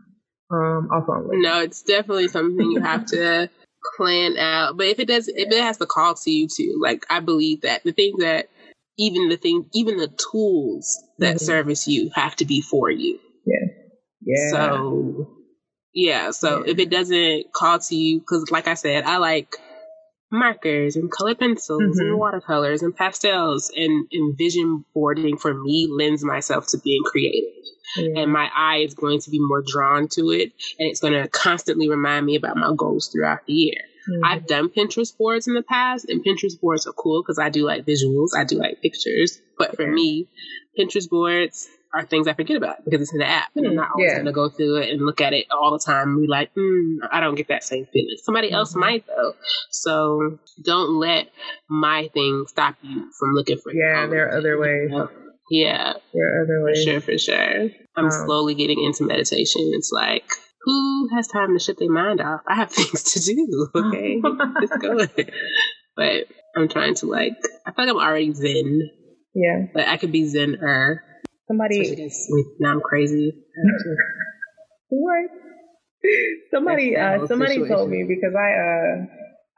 [0.51, 3.49] Um, also no, it's definitely something you have to
[3.97, 4.77] plan out.
[4.77, 7.61] But if it does, if it has to call to you too, like I believe
[7.61, 8.49] that the thing that
[8.97, 11.45] even the thing, even the tools that mm-hmm.
[11.45, 13.19] service you have to be for you.
[13.45, 13.67] Yeah.
[14.21, 14.49] Yeah.
[14.51, 15.27] So,
[15.93, 16.31] yeah.
[16.31, 16.71] So yeah.
[16.71, 19.55] if it doesn't call to you, because like I said, I like
[20.31, 21.99] markers and color pencils mm-hmm.
[21.99, 27.49] and watercolors and pastels and, and vision boarding for me lends myself to being creative.
[27.95, 28.21] Yeah.
[28.21, 31.27] And my eye is going to be more drawn to it, and it's going to
[31.27, 33.81] constantly remind me about my goals throughout the year.
[34.09, 34.25] Mm-hmm.
[34.25, 37.65] I've done Pinterest boards in the past, and Pinterest boards are cool because I do
[37.65, 39.41] like visuals, I do like pictures.
[39.57, 40.27] But for me,
[40.77, 43.91] Pinterest boards are things I forget about because it's in the app, and I'm not
[43.91, 44.15] always yeah.
[44.15, 46.53] going to go through it and look at it all the time and be like,
[46.55, 48.17] mm, I don't get that same feeling.
[48.23, 48.55] Somebody mm-hmm.
[48.55, 49.33] else might though.
[49.69, 51.29] So don't let
[51.69, 53.71] my thing stop you from looking for.
[53.73, 54.89] Yeah, there are other ways.
[54.89, 55.09] You know?
[55.51, 56.83] Yeah, there are other ways.
[56.83, 57.69] For sure, for sure.
[57.95, 59.71] I'm um, slowly getting into meditation.
[59.73, 60.25] It's like
[60.64, 62.41] who has time to shut their mind off?
[62.47, 63.68] I have things to do.
[63.76, 64.22] Okay,
[64.61, 65.32] it's good.
[65.95, 67.38] But I'm trying to like.
[67.68, 68.89] I feel like I'm already zen.
[69.36, 69.68] Yeah.
[69.76, 71.03] But I could be zen-er.
[71.47, 72.09] Somebody.
[72.59, 73.32] Now I'm crazy.
[74.89, 75.30] what?
[76.49, 76.97] Somebody.
[76.97, 77.76] Uh, somebody situation.
[77.76, 78.49] told me because I.
[78.57, 79.05] Uh,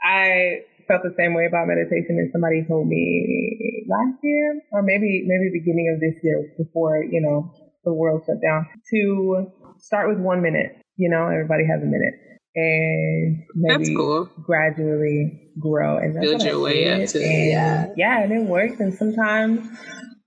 [0.04, 5.26] I felt the same way about meditation and somebody told me last year or maybe
[5.26, 7.52] maybe beginning of this year before you know
[7.84, 9.48] the world shut down to
[9.80, 12.14] start with one minute you know, everybody has a minute.
[12.58, 14.30] And maybe cool.
[14.42, 17.88] gradually grow and build your way up to and, yeah.
[17.98, 18.80] Yeah, and it works.
[18.80, 19.68] And sometimes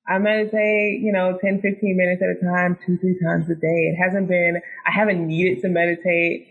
[0.07, 3.93] I meditate, you know, 10, 15 minutes at a time, two, three times a day.
[3.93, 6.47] It hasn't been, I haven't needed to meditate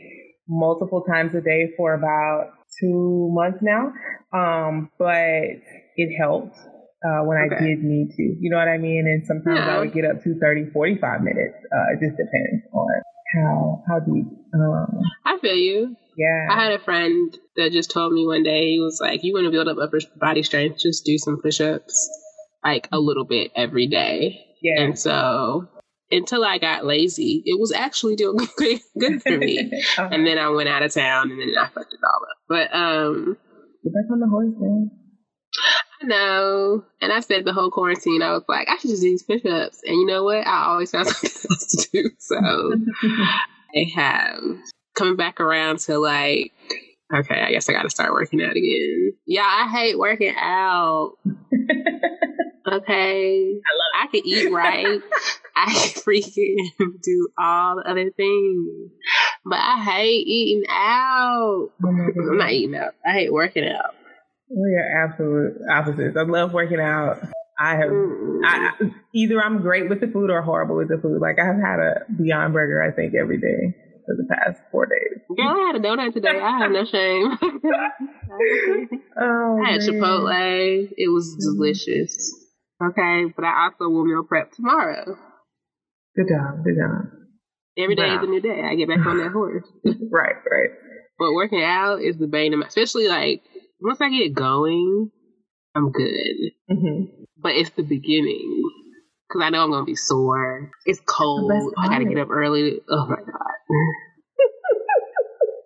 [0.48, 3.94] multiple times a day for about two months now.
[4.34, 5.62] Um, but
[5.96, 6.58] it helped
[7.06, 7.56] uh, when okay.
[7.56, 8.24] I did need to.
[8.24, 9.06] You know what I mean?
[9.06, 9.76] And sometimes yeah.
[9.76, 11.58] I would get up to 30, 45 minutes.
[11.72, 12.88] Uh, it just depends on
[13.36, 14.26] how how deep.
[14.54, 15.96] Um, I feel you.
[16.18, 16.48] Yeah.
[16.50, 19.46] I had a friend that just told me one day he was like, "You want
[19.46, 20.80] to build up upper body strength?
[20.80, 22.10] Just do some push-ups,
[22.64, 24.82] like a little bit every day." Yeah.
[24.82, 25.68] And so
[26.12, 29.60] until I got lazy, it was actually doing good, good for me.
[29.98, 30.10] uh-huh.
[30.12, 32.38] And then I went out of town, and then I fucked it all up.
[32.48, 33.38] But um,
[33.84, 34.92] get back on the horse, man.
[36.02, 36.84] I know.
[37.02, 39.46] And I said the whole quarantine, I was like, I should just do these push
[39.46, 39.82] ups.
[39.84, 40.46] And you know what?
[40.46, 42.10] I always found something else to do.
[42.20, 42.38] So
[43.76, 44.42] I have
[44.96, 46.52] coming back around to like,
[47.14, 49.14] okay, I guess I got to start working out again.
[49.26, 51.14] Yeah, I hate working out.
[52.72, 53.52] okay.
[53.52, 55.02] I love I can eat right.
[55.56, 58.92] I freaking do all the other things.
[59.46, 61.70] But I hate eating out.
[61.84, 62.94] I'm not eating out.
[63.06, 63.96] I hate working out.
[64.50, 66.16] We are absolute opposites.
[66.18, 67.20] I love working out.
[67.60, 67.90] I have
[68.46, 68.72] I,
[69.16, 71.20] either I'm great with the food or horrible with the food.
[71.20, 73.76] Like I've had a Beyond Burger, I think, every day
[74.06, 75.22] for the past four days.
[75.36, 76.40] Girl, I had a donut today.
[76.40, 77.38] I have no shame.
[79.20, 79.90] oh, I had man.
[79.90, 80.88] Chipotle.
[80.96, 81.58] It was mm-hmm.
[81.58, 82.34] delicious.
[82.82, 85.18] Okay, but I also will meal prep tomorrow.
[86.16, 86.64] Good job.
[86.64, 87.12] Good job.
[87.78, 88.18] Every day Wow.
[88.18, 88.62] is a new day.
[88.64, 89.66] I get back on that horse.
[89.84, 90.36] Right.
[90.36, 90.70] Right.
[91.20, 93.42] But working out is the bane of my, especially like
[93.80, 95.12] once I get going,
[95.76, 96.52] I'm good.
[96.70, 97.04] hmm
[97.38, 98.64] But it's the beginning
[99.28, 100.72] because I know I'm gonna be sore.
[100.86, 101.74] It's cold.
[101.78, 102.80] I gotta get up early.
[102.90, 103.70] Oh my god,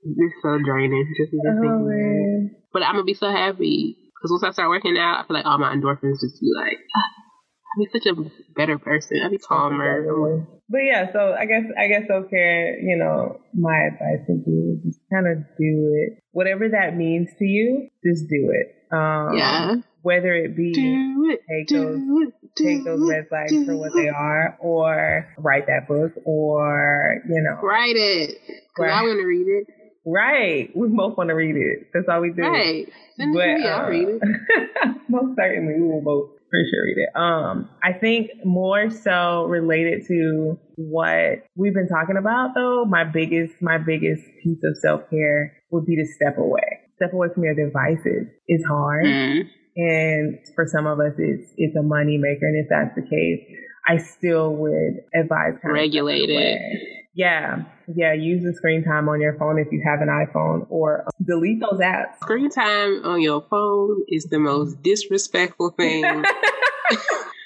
[0.04, 1.14] it's so draining.
[1.18, 1.88] Just Oh thinking about it.
[1.88, 2.56] man.
[2.74, 5.46] But I'm gonna be so happy because once I start working out, I feel like
[5.46, 7.12] all my endorphins just be like, ah,
[7.76, 8.16] I'll be such a
[8.56, 9.20] better person.
[9.24, 10.48] I'll be calmer.
[10.70, 14.80] But yeah, so I guess I guess self care, you know, my advice would be
[14.86, 16.24] just kind of do it.
[16.32, 18.76] Whatever that means to you, just do it.
[18.96, 21.42] Um Yeah, whether it be do it.
[21.50, 22.34] take Do those it.
[22.64, 27.62] take those red flags for what they are or write that book or, you know
[27.66, 29.68] Write it because I want to read it.
[30.06, 30.70] Right.
[30.76, 31.88] We both want to read it.
[31.94, 32.42] That's all we do.
[32.42, 32.88] Right.
[33.18, 33.66] Send to me.
[33.68, 34.22] I'll uh, read it.
[35.10, 37.10] most certainly we will both read it.
[37.16, 43.54] Um, I think more so related to what we've been talking about though, my biggest
[43.62, 46.80] my biggest piece of self care would be to step away.
[46.96, 49.06] Step away from your devices is hard.
[49.06, 49.42] Mm.
[49.78, 52.48] And for some of us it's it's a money maker.
[52.48, 53.42] And if that's the case,
[53.88, 57.01] I still would advise kind Regulate it.
[57.14, 57.64] Yeah.
[57.94, 58.14] Yeah.
[58.14, 61.60] Use the screen time on your phone if you have an iPhone or um, delete
[61.60, 62.16] those apps.
[62.22, 66.24] Screen time on your phone is the most disrespectful thing.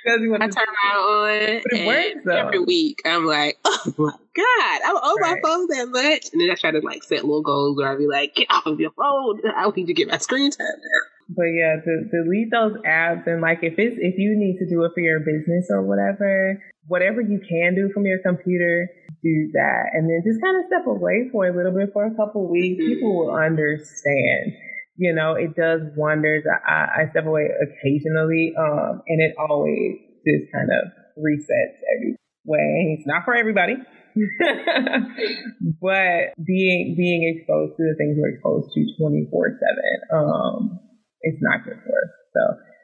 [0.06, 4.12] Because you want I turn mine on it works, every week I'm like, oh my
[4.36, 5.42] god, I'm on my Right.
[5.44, 8.06] phone that much, and then I try to like set little goals where I be
[8.06, 9.42] like, get off of your phone.
[9.58, 11.36] I need to get my screen time down.
[11.36, 14.84] But yeah, to delete those apps and like if it's if you need to do
[14.84, 18.88] it for your business or whatever, whatever you can do from your computer,
[19.26, 22.14] do that, and then just kind of step away for a little bit for a
[22.14, 22.78] couple weeks.
[22.78, 22.86] Mhm.
[22.94, 24.54] People will understand.
[24.98, 26.46] You know, it does wonders.
[26.46, 32.16] I, I step away occasionally, um, and it always just kind of resets every
[32.46, 32.96] way.
[32.98, 33.76] It's not for everybody.
[35.82, 40.80] but being being exposed to the things we're exposed to 24 7 um
[41.22, 42.42] it's not good for us so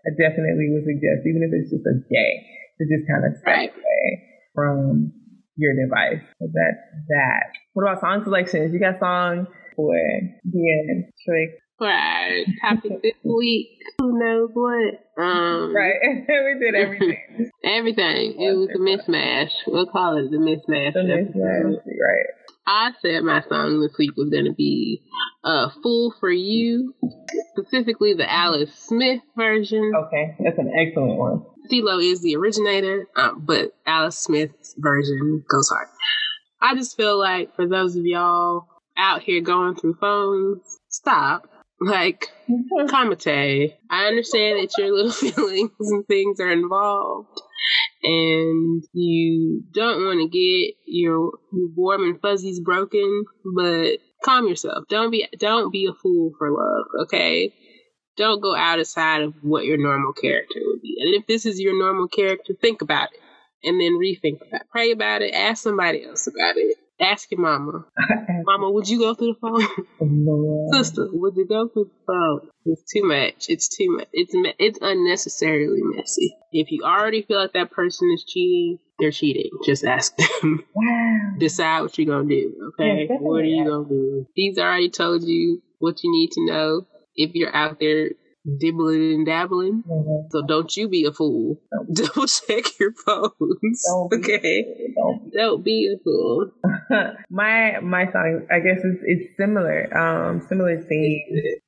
[0.08, 2.32] i definitely would suggest even if it's just a day
[2.80, 3.72] to just kind of step Right.
[3.72, 4.06] away
[4.54, 5.14] from
[5.58, 6.78] your device so that's
[7.10, 7.44] that
[7.74, 9.94] what about song selections you got songs for
[10.52, 12.30] being trick For our
[12.62, 15.24] topic this week, who knows what?
[15.24, 18.42] Um, right we did everything Everything.
[18.42, 19.50] It was a mismatch.
[19.68, 20.94] We'll call it the mismatch.
[20.94, 22.26] the mismatch, right
[22.68, 25.02] I said my song this week was going to be
[25.44, 26.94] uh, Fool for You,
[27.56, 29.92] specifically the Alice Smith version.
[30.06, 35.70] okay that's an excellent one CeeLo is the originator, um, but Alice Smith's version goes
[35.70, 35.88] hard.
[36.62, 38.68] I just feel like for those of y'all
[38.98, 41.48] out here going through phones, stop.
[41.80, 42.28] Like,
[42.88, 47.42] Kamate, I understand that your little feelings and things are involved,
[48.04, 53.24] and you don't want to get your, your warm and fuzzies broken,
[53.56, 54.84] but calm yourself.
[54.90, 57.54] Don't be don't be a fool for love, okay?
[58.22, 60.96] Don't go outside of what your normal character would be.
[61.00, 63.20] And if this is your normal character, think about it
[63.64, 64.68] and then rethink about it.
[64.72, 65.34] Pray about it.
[65.34, 66.78] Ask somebody else about it.
[67.00, 67.84] Ask your mama.
[68.46, 70.72] Mama, would you go through the phone?
[70.72, 72.50] Sister, would you go through the phone?
[72.66, 73.50] It's too much.
[73.50, 74.08] It's too much.
[74.14, 76.36] It's it's unnecessarily messy.
[76.52, 79.50] If you already feel like that person is cheating, they're cheating.
[79.66, 80.64] Just ask them.
[80.76, 82.72] wow Decide what you're gonna do.
[82.74, 84.28] Okay, Yeah, what are you gonna do?
[84.36, 86.86] He's already told you what you need to know.
[87.16, 88.12] If you're out there
[88.60, 90.32] dibbling and dabbling, Mhm.
[90.32, 91.62] so don't you be a fool.
[91.94, 93.84] Double check your phones.
[93.86, 95.38] Don't be- okay, Don't be.
[95.38, 96.50] don't be a fool.
[97.30, 101.22] my my song, I guess it's it's similar, um, similar theme.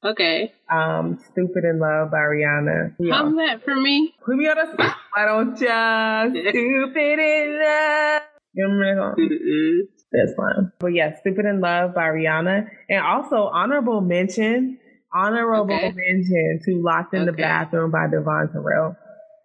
[0.03, 2.95] Okay, Um, "Stupid in Love" by Rihanna.
[3.11, 4.15] Hum all- that for me.
[4.25, 4.95] Put me on the spot.
[5.13, 8.21] Why don't ya stupid in love?
[8.55, 9.87] You remember that song?
[10.11, 10.71] That's fine.
[10.79, 14.77] But yeah, "Stupid in Love" by Rihanna, and also honorable mention,
[15.14, 15.93] honorable Okay.
[15.95, 18.95] mention to "Locked in the Bathroom" by Devvon Terrell.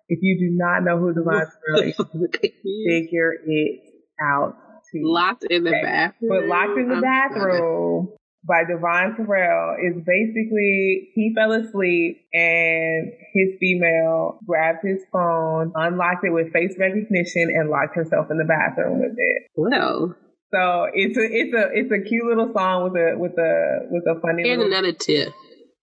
[0.09, 1.97] If you do not know who Devvon Terrell is,
[2.87, 3.81] figure it
[4.23, 4.57] out.
[4.95, 5.83] Locked in the Okay.
[5.83, 6.31] bathroom.
[6.31, 8.09] But Locked in the I'm Bathroom
[8.47, 16.25] by Devvon Terrell is basically he fell asleep and his female grabbed his phone, unlocked
[16.25, 19.43] it with face recognition, and locked herself in the bathroom with it.
[19.57, 20.17] Well,
[20.51, 24.05] So it's a it's a it's a cute little song with a with a with
[24.07, 24.45] a funny.
[24.45, 24.73] Here's little...
[24.73, 25.29] another tip: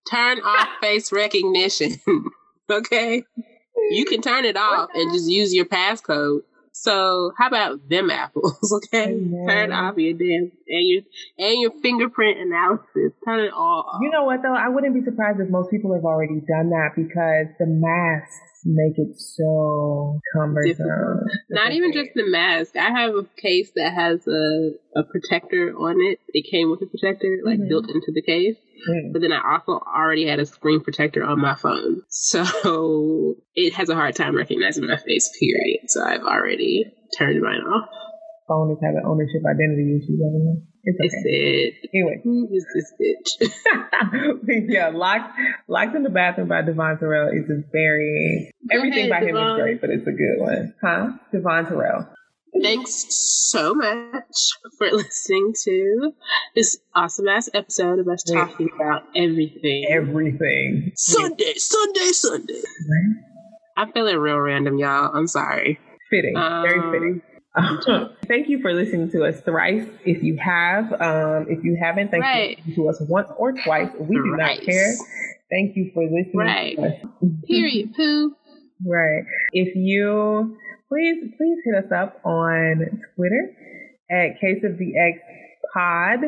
[0.09, 1.99] turn off face recognition.
[2.69, 3.23] okay,
[3.91, 6.41] you can turn it off and just use your passcode.
[6.71, 8.59] So how about them apples?
[8.93, 9.45] Okay, Amen.
[9.47, 11.01] turn off your damn and your
[11.37, 13.13] and your fingerprint analysis.
[13.23, 13.99] Turn it all off.
[14.01, 14.53] You know what though?
[14.53, 18.35] I wouldn't be surprised if most people have already done that because the masks
[18.65, 21.21] make it so cumbersome.
[21.49, 22.75] Not even just the mask.
[22.75, 26.19] I have a case that has a, a protector on it.
[26.29, 27.69] It came with a protector, like mm-hmm.
[27.69, 28.57] built into the case.
[28.89, 29.13] Mm.
[29.13, 32.01] But then I also already had a screen protector on my phone.
[32.09, 35.81] So it has a hard time recognizing my face, period.
[35.87, 36.85] So I've already
[37.17, 37.89] turned mine off.
[38.47, 40.65] Phone is having ownership identity issues, everyone.
[40.85, 41.29] It's okay.
[41.29, 42.21] It Anyway.
[42.23, 43.49] Who is this bitch?
[44.69, 45.33] yeah, Locked
[45.67, 49.29] Locked in the Bathroom by Devvon Terrell is a very Go everything ahead, by Devvon.
[49.29, 50.73] him is great, but it's a good one.
[50.81, 51.11] Huh?
[51.33, 52.07] Devvon Terrell.
[52.61, 53.07] Thanks
[53.49, 56.13] so much for listening to
[56.55, 59.87] this awesome ass episode of us talking about everything.
[59.89, 60.91] Everything.
[60.95, 62.61] Sunday, Sunday, Sunday.
[63.75, 65.11] I'm feeling real random, y'all.
[65.13, 65.79] I'm sorry.
[66.09, 66.37] Fitting.
[66.37, 67.21] Um, very fitting.
[68.27, 69.87] Thank you for listening to us thrice.
[70.05, 72.59] If you have, um, if you haven't, thank right.
[72.65, 73.89] you to us once or twice.
[73.99, 74.93] We do not care.
[75.49, 76.35] Thank you for listening.
[76.35, 76.77] Right.
[77.47, 77.93] Period.
[77.95, 78.35] Pooh.
[78.85, 79.23] Right.
[79.53, 80.57] If you
[80.89, 83.55] please please hit us up on Twitter
[84.11, 85.19] at Case of the X
[85.73, 86.19] Pod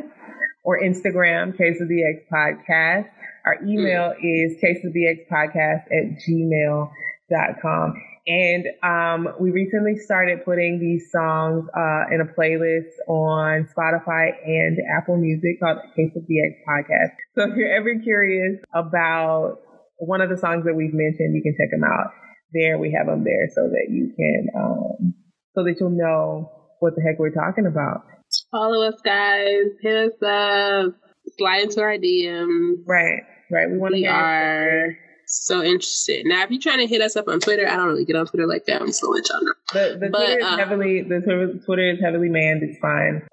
[0.63, 3.09] or Instagram Case of the X Podcast.
[3.45, 4.17] Our email mm.
[4.21, 8.03] is case of the X podcast at gmail.com.
[8.27, 14.77] And um, we recently started putting these songs uh, in a playlist on Spotify and
[14.97, 17.15] Apple Music called Case of the X Podcast.
[17.35, 19.59] So if you're ever curious about
[19.99, 22.11] one of the songs that we've mentioned, you can check them out
[22.51, 22.77] there.
[22.77, 25.13] We have them there so that you can, um,
[25.55, 28.03] so that you'll know what the heck we're talking about.
[28.51, 29.71] Follow us, guys.
[29.81, 30.93] Hit us up.
[31.37, 32.83] Slide into our DMs.
[32.85, 33.71] Right, right.
[33.71, 34.01] We want to.
[34.01, 34.97] We are
[35.27, 36.25] so interested.
[36.25, 38.25] Now, if you're trying to hit us up on Twitter, I don't really get on
[38.25, 38.81] Twitter like that.
[38.81, 39.53] I'm just gonna let y'all know.
[39.73, 42.63] The, the but, Twitter is um, heavily the Twitter, Twitter is heavily manned.
[42.63, 43.27] It's fine.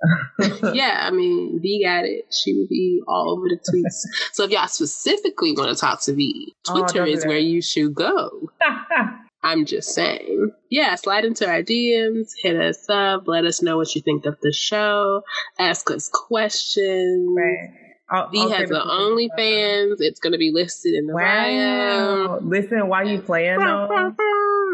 [0.75, 2.27] yeah, I mean, V got it.
[2.33, 4.03] She would be all over the tweets.
[4.33, 7.63] so if y'all specifically want to talk to V, oh, Twitter oh, is where you
[7.63, 8.51] should go.
[9.43, 10.53] I'm just saying.
[10.71, 14.39] Yeah, slide into our DMs, hit us up, let us know what you think of
[14.41, 15.23] the show,
[15.59, 17.29] ask us questions.
[17.37, 19.97] Right I'll, V I'll has the OnlyFans.
[19.99, 22.39] It's going to be listed in the wow.
[22.39, 22.47] bio.
[22.47, 23.89] Listen, while you playing though,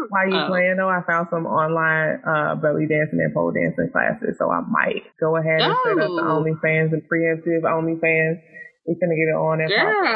[0.09, 0.47] while you oh.
[0.47, 4.61] playing though, I found some online uh, belly dancing and pole dancing classes, so I
[4.67, 5.83] might go ahead and oh.
[5.85, 6.43] set up the oh.
[6.43, 8.41] OnlyFans and preemptive OnlyFans.
[8.85, 9.69] We're gonna get it on there.
[9.69, 10.07] Girl,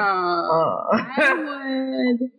[0.51, 0.97] uh.
[1.17, 1.33] I
[2.19, 2.31] would.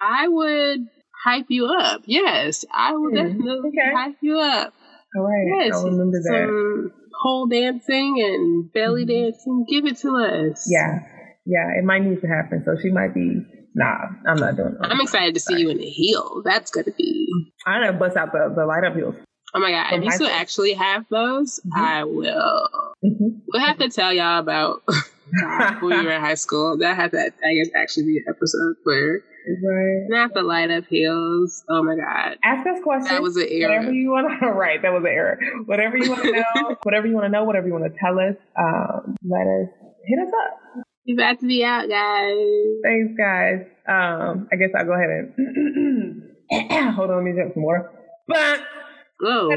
[0.00, 0.80] I would
[1.24, 2.02] hype you up.
[2.04, 3.92] Yes, I would mm, definitely okay.
[3.94, 4.74] hype you up.
[5.16, 6.90] All right, yes, I'll remember that
[7.22, 9.24] pole dancing and belly mm-hmm.
[9.24, 9.66] dancing.
[9.68, 10.68] Give it to us.
[10.70, 11.00] Yeah.
[11.46, 12.62] Yeah, it might need to happen.
[12.64, 13.44] So she might be
[13.74, 14.90] Nah, I'm not doing that.
[14.90, 16.42] I'm excited to see you in the heel.
[16.44, 17.28] That's gonna be.
[17.66, 19.16] I'm gonna bust out the, the light up heels.
[19.52, 19.92] Oh my god!
[19.92, 21.80] If you still actually have those, mm-hmm.
[21.80, 22.68] I will.
[23.04, 23.38] Mm-hmm.
[23.52, 24.82] We'll have to tell y'all about
[25.80, 26.78] when we were in high school.
[26.78, 27.34] That had that.
[27.44, 30.06] I guess actually be an episode where Right.
[30.08, 31.64] Not the light up heels.
[31.68, 32.38] Oh my God.
[32.42, 33.10] Ask us questions.
[33.10, 33.76] That was an error.
[33.76, 34.80] Whatever you want to, right.
[34.80, 35.38] That was an error.
[35.66, 38.18] Whatever you want to know, whatever you want to know, whatever you want to tell
[38.18, 39.68] us, um, let us
[40.06, 40.84] hit us up.
[41.04, 42.80] You about to be out, guys.
[42.82, 43.66] Thanks, guys.
[43.86, 47.16] Um, I guess I'll go ahead and hold on.
[47.16, 47.92] Let me drink some more.
[48.26, 48.60] But,
[49.22, 49.50] oh.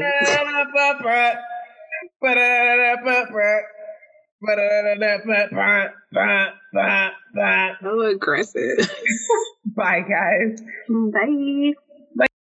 [7.82, 8.78] Oh, aggressive.
[9.76, 10.60] Bye, guys.
[10.88, 11.72] Bye.